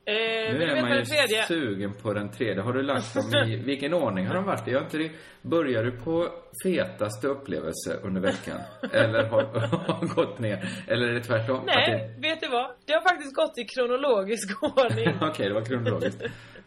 [0.06, 0.14] Eh,
[0.54, 1.44] Nu är man ju det tredje?
[1.44, 2.62] sugen på den tredje.
[2.62, 4.72] Har du lagt dem i, vilken ordning har de varit i?
[4.72, 6.30] Jag inte, det- börjar du på
[6.64, 8.60] fetaste upplevelse under veckan?
[8.94, 10.70] Eller har, har gått ner?
[10.88, 11.64] Eller är det tvärtom?
[11.66, 12.72] Nej, vet du vad?
[12.86, 15.06] Det har faktiskt gått i kronologisk ordning.
[15.20, 16.22] det- Okej, det var kronologiskt.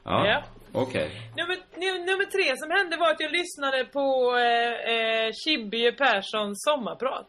[0.04, 0.42] Ja, Ja.
[0.72, 1.10] okej.
[1.36, 7.28] Nummer, nu- nummer tre som hände var att jag lyssnade på eh, eh, Perssons sommarprat.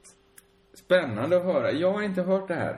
[0.86, 1.72] Spännande att höra.
[1.72, 2.76] Jag har inte hört det här.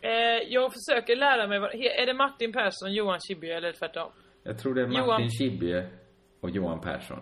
[0.00, 0.10] Eh,
[0.48, 4.12] jag försöker lära mig vad, Är det Martin Persson, Johan Chibbye eller tvärtom?
[4.42, 5.88] Jag tror det är Martin Johan- Schibbye
[6.40, 7.18] och Johan Persson.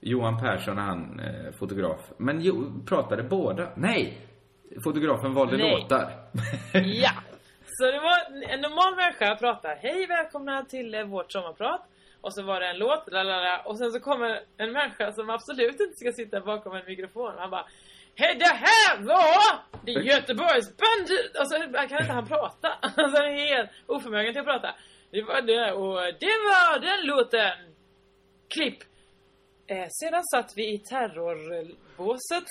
[0.00, 2.00] Johan Persson är han eh, fotograf.
[2.18, 3.68] Men jo, pratade båda?
[3.76, 4.18] Nej!
[4.84, 5.80] Fotografen valde Nej.
[5.82, 6.10] låtar.
[6.72, 7.10] ja!
[7.66, 11.88] Så det var en normal människa pratar Hej välkomna till eh, vårt sommarprat.
[12.20, 15.80] Och så var det en låt, lalala, och sen så kommer en människa som absolut
[15.80, 17.32] inte ska sitta bakom en mikrofon.
[17.38, 17.66] Han bara
[18.18, 21.08] Hej det här var det Göteborgs band...
[21.38, 21.56] Alltså
[21.88, 22.68] kan inte han prata?
[22.82, 24.74] Alltså han är helt oförmögen till att prata.
[25.10, 27.74] Det var det och det var den låten.
[28.48, 28.78] Klipp.
[29.66, 32.48] Eh, sedan satt vi i terrorbåset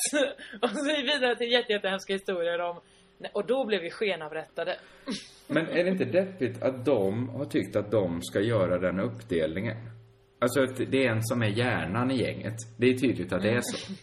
[0.61, 2.81] och så gick vi vidare till jätte, jättehemska historier om
[3.33, 4.79] och då blev vi skenavrättade.
[5.47, 9.77] Men är det inte deppigt att de har tyckt att de ska göra den uppdelningen?
[10.39, 12.55] Alltså att det är en som är hjärnan i gänget.
[12.77, 13.93] Det är tydligt att det är så.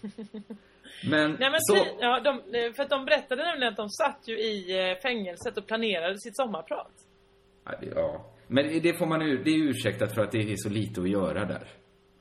[1.11, 1.76] Men, Nej men så...
[2.00, 5.59] ja, de, eh, för att de berättade nämligen att de satt ju i eh, fängelset
[5.59, 6.92] och planerade sitt sommarprat.
[7.94, 8.26] Ja.
[8.46, 11.11] Men det får man ju, det är ursäktat för att det är så lite att
[11.11, 11.68] göra där.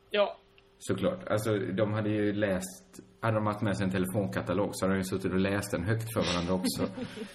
[0.09, 0.37] Ja.
[0.79, 1.27] Såklart.
[1.27, 2.99] Alltså, de hade ju läst...
[3.19, 5.83] Hade de haft med sig en telefonkatalog så hade de ju suttit och läst den
[5.83, 6.87] högt för varandra också.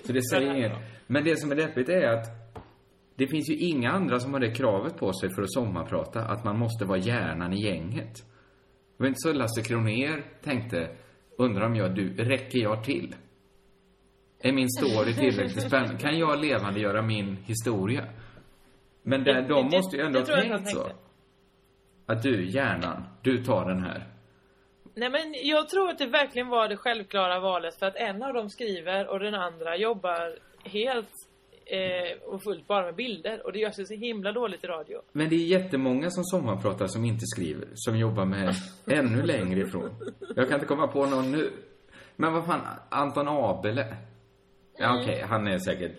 [0.04, 0.72] Så det säger inget.
[1.06, 2.26] Men det som är deppigt är att
[3.16, 6.44] det finns ju inga andra som har det kravet på sig för att sommarprata, att
[6.44, 8.14] man måste vara hjärnan i gänget.
[8.96, 10.96] Det var inte så Lasse Kronér tänkte,
[11.38, 13.14] undrar om jag, du, räcker jag till?
[14.40, 15.98] Är min story tillräckligt spännande?
[15.98, 18.04] Kan jag levande göra min historia?
[19.02, 20.88] Men där, de det- måste ju ändå ha jag tänkt så.
[22.06, 24.06] Att du, hjärnan, du tar den här.
[24.94, 28.34] Nej men jag tror att det verkligen var det självklara valet för att en av
[28.34, 31.10] dem skriver och den andra jobbar helt
[31.66, 34.98] eh, och fullt bara med bilder och det görs ju så himla dåligt i radio.
[35.12, 38.54] Men det är jättemånga som sommarpratar som inte skriver, som jobbar med
[38.86, 39.90] ännu längre ifrån.
[40.36, 41.50] Jag kan inte komma på någon nu.
[42.16, 43.86] Men vad fan, Anton Abele.
[44.78, 45.00] Ja, Mm.
[45.02, 45.92] okej, han är säkert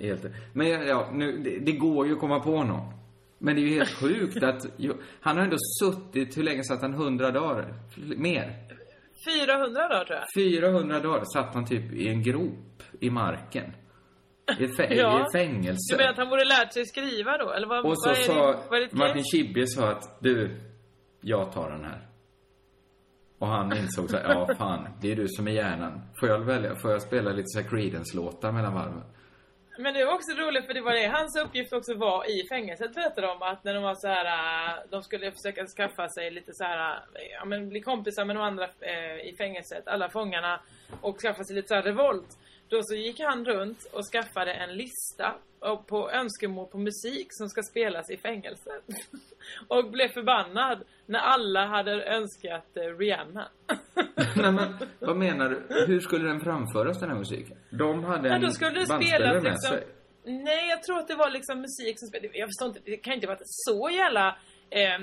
[0.00, 0.24] helt...
[0.52, 2.92] Men ja, nu, det, det går ju att komma på någon.
[3.38, 4.66] Men det är ju helt sjukt att...
[5.20, 6.92] Han har ändå suttit, hur länge satt han?
[6.94, 7.74] 100 dagar?
[8.16, 8.56] Mer?
[9.46, 10.26] 400 dagar tror jag.
[10.62, 13.72] 400 dagar satt han typ i en grop i marken.
[14.60, 15.26] I ett, fä- Ja.
[15.28, 15.92] i fängelse.
[15.94, 17.52] Du menar att han borde lärt sig skriva då?
[17.52, 20.16] Eller vad, Och så vad är sa det, vad är det Martin Schibbye sa att
[20.20, 20.60] du,
[21.20, 22.06] jag tar den här.
[23.38, 26.02] Och han insåg så här, ja fan, det är du som är hjärnan.
[26.20, 29.02] Får jag välja, får jag spela lite så här Creedence-låtar mellan varven?
[29.78, 32.94] Men det var också roligt för det var det hans uppgift också var i fängelset
[32.94, 36.52] berättade de att när de var så här äh, de skulle försöka skaffa sig lite
[36.54, 37.00] så här äh,
[37.38, 40.60] ja men bli kompisar med de andra äh, i fängelset, alla fångarna
[41.00, 42.38] och skaffa sig lite så här revolt.
[42.68, 45.34] Då så gick han runt och skaffade en lista
[45.86, 48.84] på önskemål på musik som ska spelas i fängelset.
[49.68, 53.48] och blev förbannad när alla hade önskat eh, Rihanna.
[54.36, 55.84] Nej men, vad menar du?
[55.86, 57.56] Hur skulle den framföras den här musiken?
[57.70, 59.76] De hade Ja, en då skulle bandspelare med liksom...
[59.76, 59.86] sig.
[60.24, 62.38] Nej, jag tror att det var liksom musik som spelade.
[62.38, 64.28] Jag förstår inte, det kan inte vara så jävla
[64.70, 64.98] eh,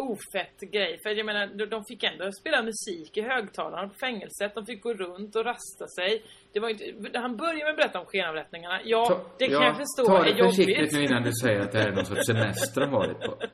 [0.00, 0.98] ofett grej.
[1.02, 4.54] För jag menar, de- fick ändå spela musik i högtalarna på fängelset.
[4.54, 6.22] De fick gå runt och rasta sig.
[6.52, 8.80] Det var inte, han började med att berätta om skenavrättningarna.
[8.84, 11.60] Ja, Ta- det kan ja, jag förstå Ta är det försiktigt nu innan du säger
[11.60, 13.38] att det här är någon sorts semester de varit på.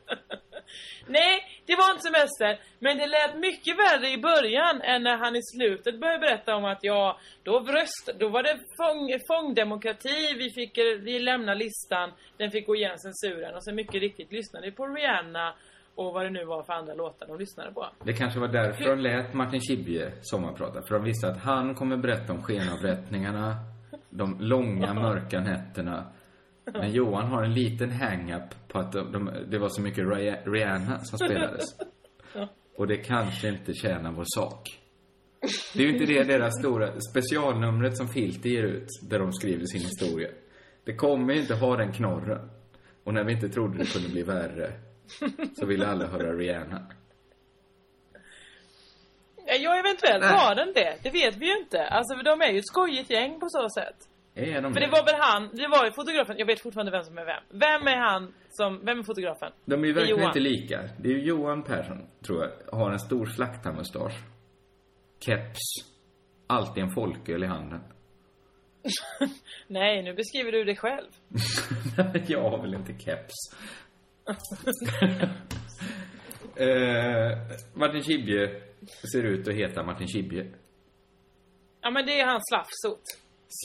[1.09, 2.61] Nej, det var inte semester.
[2.78, 6.64] Men det lät mycket värre i början än när han i slutet började berätta om
[6.64, 12.51] att ja, då röst, då var det fång, fångdemokrati, vi fick, vi lämna listan, den
[12.51, 15.55] fick gå igenom censuren och så mycket riktigt lyssnade vi på Rihanna
[15.97, 17.86] och vad det nu var för andra låtar de lyssnade på.
[18.05, 20.82] Det kanske var därför de lät Martin Schibbye sommarprata.
[20.82, 23.57] För de visste att han kommer berätta om skenavrättningarna,
[24.11, 26.12] de långa mörka nätterna.
[26.72, 30.05] Men Johan har en liten hang-up på att de, de, det var så mycket
[30.47, 31.64] Rihanna som spelades.
[32.76, 34.80] Och det kanske inte tjänar vår sak.
[35.74, 39.64] Det är ju inte det deras stora specialnumret som Filter ger ut, där de skriver
[39.64, 40.28] sin historia.
[40.84, 42.51] Det kommer ju inte ha den knorren.
[43.05, 44.72] Och när vi inte trodde det kunde bli värre,
[45.59, 46.86] så ville alla höra Rihanna.
[49.61, 50.32] Ja, eventuellt Nej.
[50.32, 50.98] var den det.
[51.02, 51.86] Det vet vi ju inte.
[51.86, 53.96] Alltså, de är ju ett skojigt gäng på så sätt.
[54.34, 57.02] Är de För det var väl han, det var ju fotografen, jag vet fortfarande vem
[57.04, 57.42] som är vem.
[57.48, 59.52] Vem är han som, vem är fotografen?
[59.64, 60.30] De är ju Det är verkligen Johan.
[60.30, 60.82] inte lika.
[60.98, 64.14] Det är ju Johan Persson, tror jag, har en stor slaktarmustasch.
[65.20, 65.61] Keps.
[66.46, 67.80] Alltid en folköl i handen.
[69.66, 71.09] Nej, nu beskriver du dig själv.
[72.28, 73.34] jag har väl inte keps.
[76.57, 77.39] eh,
[77.74, 78.61] Martin Schibbye
[79.12, 80.53] ser ut att heta Martin Schibbye.
[81.83, 83.03] Ja, men det är hans slafsot.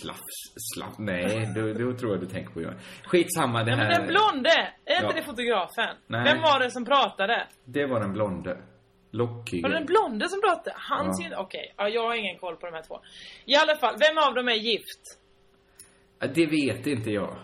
[0.02, 2.76] Slafs, slaff, nej, då, då tror jag du tänker på Johan.
[3.04, 4.00] Skitsamma, det Ja, men här...
[4.00, 4.50] den blonde,
[4.86, 5.12] är inte Ja.
[5.16, 5.96] det fotografen?
[6.08, 6.24] Nej.
[6.24, 7.48] Vem var det som pratade?
[7.66, 8.58] Det var den blonde.
[9.14, 10.76] Var det den blonde som pratade?
[10.76, 11.42] Han Ja.
[11.42, 13.00] Okej, ja, jag har ingen koll på de här två.
[13.46, 15.20] I alla fall, vem av dem är gift?
[16.36, 17.36] Det vet inte jag.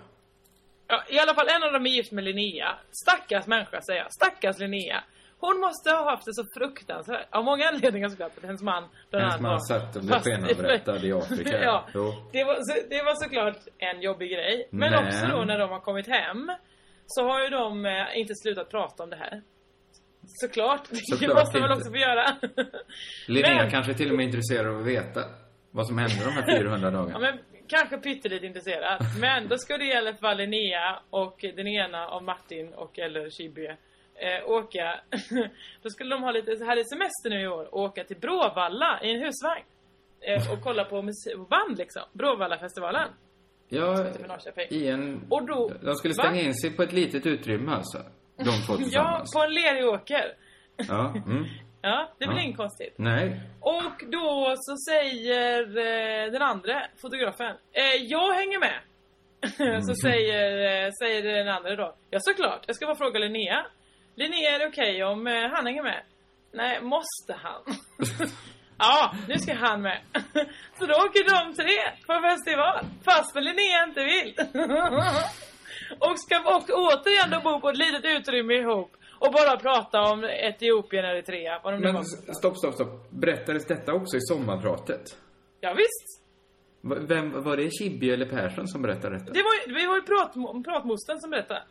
[0.87, 2.77] Ja, I alla fall, en av dem är gift med Linnea.
[3.03, 4.13] Stackars människa, säger jag.
[4.13, 5.03] Stackars Linnea.
[5.39, 7.27] Hon måste ha haft det så fruktansvärt.
[7.29, 8.37] Av många anledningar såklart.
[8.37, 11.61] Att hennes man, bland Hennes man satt och blev skenavrättad i Afrika.
[11.63, 11.85] ja.
[12.31, 14.67] Det var, så, det var såklart en jobbig grej.
[14.71, 16.51] Men, Men- också då när de har kommit hem.
[17.07, 19.41] Så har ju de eh, inte slutat prata om det här.
[20.27, 20.81] Såklart.
[20.89, 22.25] Det Såklart måste man också få göra.
[23.27, 25.21] Linnea Men- kanske till och med är intresserad av att veta
[25.71, 27.19] vad som hände de här 400 Ja, dagarna.
[27.19, 29.01] men kanske pyttelite intresserad.
[29.21, 33.77] Men då skulle i alla fall Linnea och den ena av Martin och eller Schibbye
[34.15, 34.99] eh, åka.
[35.83, 39.11] då skulle de ha lite, hade semester nu i år och åka till Bråvalla i
[39.15, 39.65] en husvagn.
[40.21, 41.01] Eh, och kolla på
[41.49, 42.03] band liksom.
[42.13, 43.09] Bråvallafestivalen.
[43.69, 44.05] Ja,
[44.69, 45.25] i en...
[45.29, 45.71] Och då...
[45.81, 46.23] De skulle Va?
[46.23, 47.97] stänga in sig på ett litet utrymme alltså.
[48.37, 49.33] De två Ja, tillsammans.
[49.33, 50.33] på en lerig åker.
[50.87, 51.13] Ja.
[51.27, 51.45] Mm.
[51.81, 52.43] Ja, det är väl Ja.
[52.43, 52.93] inget konstigt.
[52.97, 53.39] Nej.
[53.59, 58.79] Och då så säger eh, den andra fotografen, eh, jag hänger med.
[59.59, 59.81] Mm.
[59.87, 63.65] så säger, eh, säger den andra då, ja såklart, jag ska bara fråga Linnea.
[64.15, 66.01] Linnea, är det okej om eh, han hänger med?
[66.53, 67.61] Nej, måste han?
[68.77, 69.99] ja, nu ska han med.
[70.79, 74.35] så då åker de tre på festival, fast för Linnea inte vill.
[75.99, 78.91] och ska och, återigen då bo på ett litet utrymme ihop.
[79.19, 83.09] Och bara prata om Etiopien, Eritrea, vad de Men stopp, stopp, stopp.
[83.09, 85.01] Berättades detta också i sommarpratet?
[85.59, 86.23] Ja, visst.
[86.81, 89.31] Vem, var det Schibbye eller Persson som berättade detta?
[89.31, 91.63] Det var det var ju prat, pratmostern som berättade.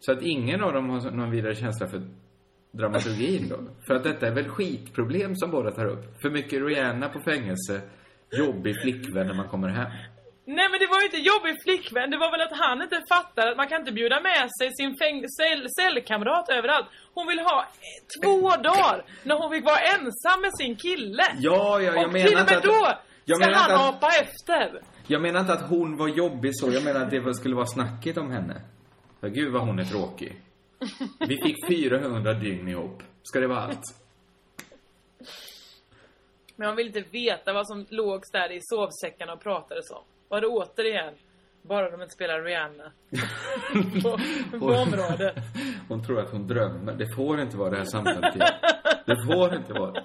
[0.00, 2.02] Så att ingen av dem har någon vidare känsla för
[2.70, 3.56] dramaturgin då?
[3.86, 6.22] För att detta är väl skitproblem som båda tar upp?
[6.22, 7.80] För mycket Rihanna på fängelse,
[8.38, 9.90] jobbig flickvän när man kommer hem.
[10.44, 13.46] Nej men det var ju inte jobbig flickvän, det var väl att han inte fattar
[13.50, 14.96] att man kan inte bjuda med sig sin
[15.38, 16.86] cell, cellkamrat överallt.
[17.14, 21.22] Hon vill ha eh, två dagar när hon fick vara ensam med sin kille.
[21.38, 22.88] Ja, ja, jag och menar till och med att- då
[23.24, 24.82] jag ska han att- apa efter.
[25.06, 28.16] Jag menar inte att hon var jobbig så, jag menar att det skulle vara snacket
[28.18, 28.60] om henne.
[29.20, 30.42] För gud vad hon är tråkig.
[31.28, 33.02] Vi fick 400 dygn ihop.
[33.22, 33.82] Ska det vara allt?
[36.56, 40.02] Men man vill inte veta vad som låg där i sovsäckarna och pratades om.
[40.30, 41.14] Var det återigen
[41.62, 42.92] bara de inte spelar Rihanna.
[44.02, 44.18] på,
[44.58, 45.34] på området.
[45.88, 46.92] Hon tror att hon drömmer.
[46.92, 48.48] Det får inte vara det här samtalet igen.
[49.06, 50.04] Det får inte vara det.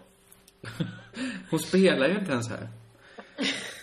[1.49, 2.67] Hon spelar ju inte ens här.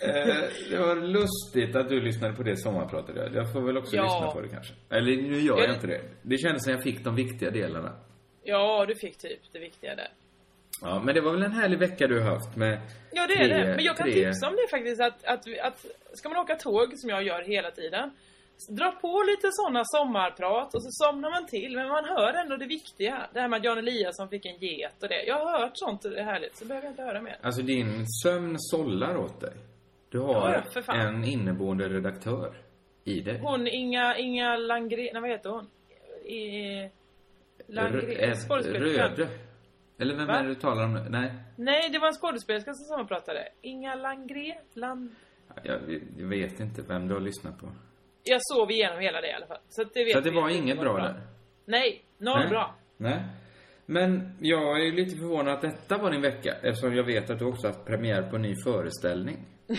[0.01, 0.35] Eh,
[0.69, 3.15] det var lustigt att du lyssnade på det sommarpratet.
[3.15, 4.03] Jag- Jag får väl också Ja.
[4.03, 4.73] lyssna på det kanske.
[4.89, 6.01] Eller nu gör jag Jag- inte det.
[6.21, 7.91] Det kändes som jag fick de viktiga delarna.
[8.43, 10.07] Ja, du fick typ det viktiga där.
[10.83, 12.79] Ja, men det var väl en härlig vecka du har haft med
[13.11, 13.75] Ja, det tre, är det.
[13.75, 14.13] Men jag kan tre...
[14.13, 17.71] tipsa om det faktiskt att, att, att ska man åka tåg, som jag gör hela
[17.71, 18.11] tiden,
[18.69, 21.75] dra på lite sådana sommarprat och så somnar man till.
[21.75, 23.27] Men man hör ändå det viktiga.
[23.33, 25.23] Det här med att Jan Eliasson fick en get och det.
[25.23, 27.37] Jag har hört sånt och det är härligt, så behöver jag inte höra mer.
[27.41, 29.53] Alltså din sömn sållar åt dig.
[30.09, 32.53] Du har Ja, en inneboende redaktör
[33.03, 33.39] i dig.
[33.43, 35.67] Hon Inga, Inga Landgren, nej vad heter hon?
[36.25, 36.89] I,
[37.67, 39.03] Landgren, Rö- skådespelerska.
[39.07, 39.27] Röde.
[39.97, 40.33] Eller vem Va?
[40.33, 40.93] är det du talar om?
[41.09, 41.33] Nej.
[41.55, 43.47] Nej, det var en skådespelerska som sommarpratade.
[43.61, 45.15] Inga Landgren, Land...
[45.63, 45.79] Jag,
[46.17, 47.69] jag vet inte vem du har lyssnat på.
[48.23, 49.57] Jag sov igenom hela det i alla fall.
[49.69, 51.21] Så det vet Så det var inget bra där?
[51.65, 52.49] Nej, noll Nej.
[52.49, 52.75] bra.
[52.97, 53.23] Nej.
[53.85, 57.39] Men jag är ju lite förvånad att detta var din vecka eftersom jag vet att
[57.39, 59.37] du också haft premiär på en ny föreställning.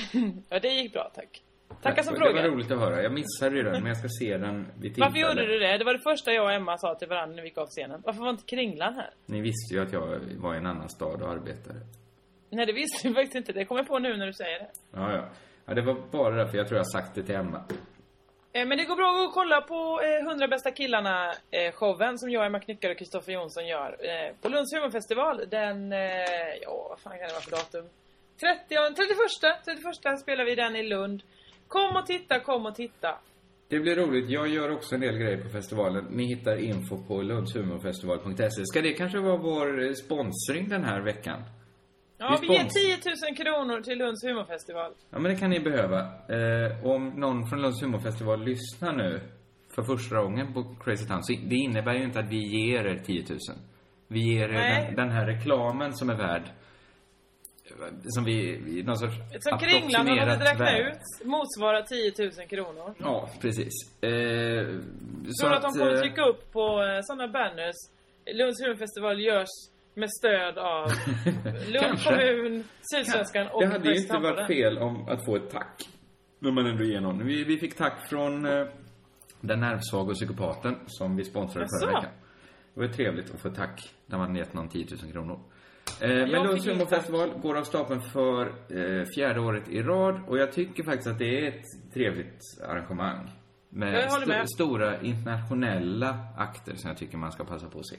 [0.48, 1.43] ja, det gick bra tack.
[1.82, 2.48] Tacka som det var frågar.
[2.48, 3.02] roligt att höra.
[3.02, 5.06] Jag missade ju den, men jag ska se den vid tillfälle.
[5.06, 5.78] Varför gjorde du det?
[5.78, 8.02] Det var det första jag och Emma sa till varandra när vi gick av scenen.
[8.04, 9.10] Varför var inte Kringlan här?
[9.26, 11.80] Ni visste ju att jag var i en annan stad och arbetade.
[12.50, 13.52] Nej, det visste vi faktiskt inte.
[13.52, 14.70] Det kommer jag på nu när du säger det.
[14.92, 15.28] Ja, ja.
[15.66, 17.64] Ja, det var bara därför jag tror jag sagt det till Emma.
[18.52, 22.46] Eh, Men det går bra att kolla på eh, 100 bästa killarna eh, som jag,
[22.46, 25.92] Emma Knyckare och Kristoffer Jonsson gör eh, på Lunds humorfestival den,
[26.62, 27.88] ja vad fan kan det vara för datum?
[28.40, 31.22] 30, 31, 31 spelar vi den i Lund.
[31.74, 33.08] Kom och titta, kom och titta.
[33.68, 34.30] Det blir roligt.
[34.30, 36.04] Jag gör också en del grejer på festivalen.
[36.10, 38.64] Ni hittar info på lundshumorfestival.se.
[38.64, 41.42] Ska det kanske vara vår eh, sponsring den här veckan?
[42.18, 44.92] Ja, Vi vi ger spons- 10 000 kronor till Lunds humorfestival.
[45.10, 45.98] Ja, men det kan ni behöva.
[46.28, 49.20] Eh, om någon från Lunds humorfestival lyssnar nu
[49.74, 53.02] för första gången på Crazy Town, så det innebär ju inte att vi ger er
[53.06, 53.38] 10 000.
[54.08, 56.42] Vi ger er den, den här reklamen som är värd,
[58.04, 60.86] som vi, någon sorts Som Kringlan har låtit räkna värd.
[60.92, 62.94] ut motsvarar 10 000 kronor.
[62.98, 63.72] Ja, precis.
[64.00, 64.10] Eh,
[65.28, 67.76] så Tror att de kommer eh, trycka upp på eh, sådana banners.
[68.34, 69.48] Lunds humorfestival görs
[69.94, 70.86] med stöd av
[71.68, 72.10] Lund Kanske.
[72.10, 72.64] kommun,
[72.94, 75.88] Sydsvenskan och Det hade ju inte varit fel om att få ett tack.
[76.38, 77.26] När man ändå ger någon.
[77.26, 78.66] Vi, vi fick tack från eh,
[79.40, 82.10] den nervsvaga och psykopaten som vi sponsrade förra veckan.
[82.74, 85.40] Det var trevligt att få tack när man gett någon 10 000 kronor.
[86.00, 90.52] Eh, men Lunds humorfestival går av stapeln för eh, fjärde året i rad och jag
[90.52, 93.30] tycker faktiskt att det är ett trevligt arrangemang.
[93.68, 94.50] Med, håller med.
[94.50, 97.96] stora internationella akter som jag tycker man ska passa på att se.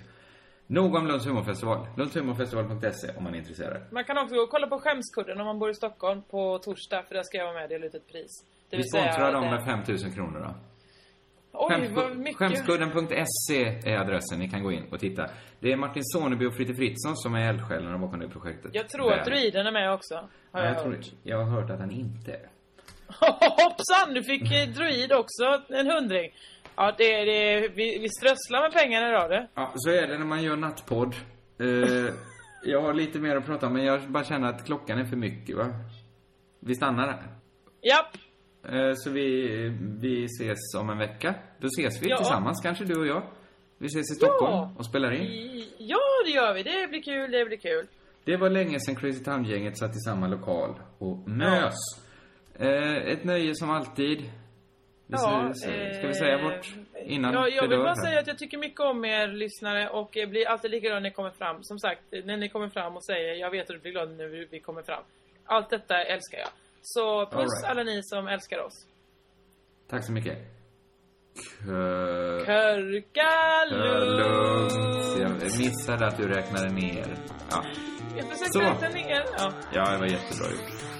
[0.67, 1.87] Nog om Lunds humorfestival.
[1.97, 3.81] Lundshumorfestival.se om man är intresserad.
[3.91, 7.03] Man kan också gå och kolla på Skämskudden om man bor i Stockholm på torsdag,
[7.07, 8.31] för där ska jag vara med och dela ut ett pris.
[8.69, 10.55] Det Vi sponsrar dem med 5000 kronor då.
[11.57, 12.37] Oj, Skämsku- vad mycket.
[12.37, 15.29] Skämskudden.se är adressen, ni kan gå in och titta.
[15.59, 18.71] Det är Martin Soneby och Fritte Fritzson som är eldsjälarna bakom det projektet.
[18.73, 19.25] Jag tror att Väl.
[19.25, 20.15] druiden är med också.
[20.15, 21.05] Har Ja, jag, jag, tror, hört.
[21.23, 22.49] jag har hört att han inte är.
[23.39, 24.13] Hoppsan!
[24.13, 26.31] Du fick eh, druid också en hundring.
[26.75, 29.47] Ja, det, det, vi, vi strösslar med pengarna idag du.
[29.55, 31.15] Ja, så är det när man gör nattpodd.
[31.59, 32.13] Eh,
[32.63, 35.15] jag har lite mer att prata om, men jag bara känner att klockan är för
[35.15, 35.65] mycket, va?
[36.59, 37.23] Vi stannar här.
[37.81, 38.17] Japp.
[38.73, 39.47] Eh, så vi,
[40.01, 41.35] vi ses om en vecka.
[41.59, 42.17] Då ses vi Ja.
[42.17, 43.23] tillsammans, kanske du och jag.
[43.77, 44.73] Vi ses i Stockholm Ja.
[44.77, 45.63] och spelar in.
[45.77, 46.63] Ja, det gör vi.
[46.63, 47.87] Det blir kul, det blir kul.
[48.23, 51.75] Det var länge sedan Crazy Town-gänget satt i samma lokal och mös.
[52.59, 54.31] Eh, ett nöje som alltid.
[55.07, 56.73] Ja, säger- ska vi säga eh, vårt
[57.05, 60.47] innan Ja, jag vill bara säga att jag tycker mycket om er lyssnare och blir
[60.47, 61.57] alltid lika glad när ni kommer fram.
[61.63, 64.47] Som sagt, när ni kommer fram och säger jag vet att du blir glad när
[64.51, 65.03] vi kommer fram.
[65.45, 66.47] Allt detta älskar jag.
[66.87, 67.65] Så puss right.
[67.71, 68.85] alla ni som älskar oss.
[69.89, 70.37] Tack så mycket.
[71.65, 72.45] Kö...
[72.45, 73.31] Körka
[73.69, 74.19] Kö- lugnt.
[74.19, 75.19] lugnt.
[75.19, 77.17] Jag missade att du räknade ner.
[77.51, 77.63] Ja,
[78.17, 79.23] Jag försökte räkna ner.
[79.37, 79.51] Ja.
[79.73, 80.94] ja det var jättebra gjort.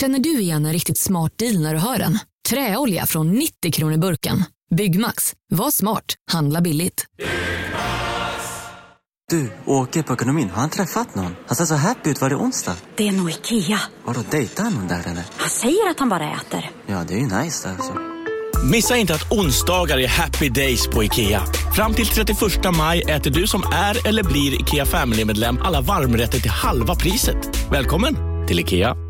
[0.00, 2.18] Känner du igen en riktigt smart deal när du hör den?
[2.48, 4.44] Träolja från 90 kronor burken.
[4.74, 5.34] Byggmax.
[5.52, 6.04] Var smart.
[6.32, 7.06] Handla billigt.
[9.30, 10.50] Du, åker på ekonomin.
[10.50, 11.36] Har han träffat någon?
[11.46, 12.20] Han ser så happy ut.
[12.20, 12.76] Var det onsdag?
[12.96, 13.80] Det är nog Ikea.
[14.04, 15.24] Har du dejtat någon där eller?
[15.36, 16.70] Han säger att han bara äter.
[16.86, 17.92] Ja, det är ju nice där alltså.
[18.72, 21.42] Missa inte att onsdagar är happy days på IKEA.
[21.76, 22.38] Fram till 31
[22.78, 27.70] maj äter du som är eller blir IKEA Family-medlem alla varmrätter till halva priset.
[27.72, 29.09] Välkommen till IKEA.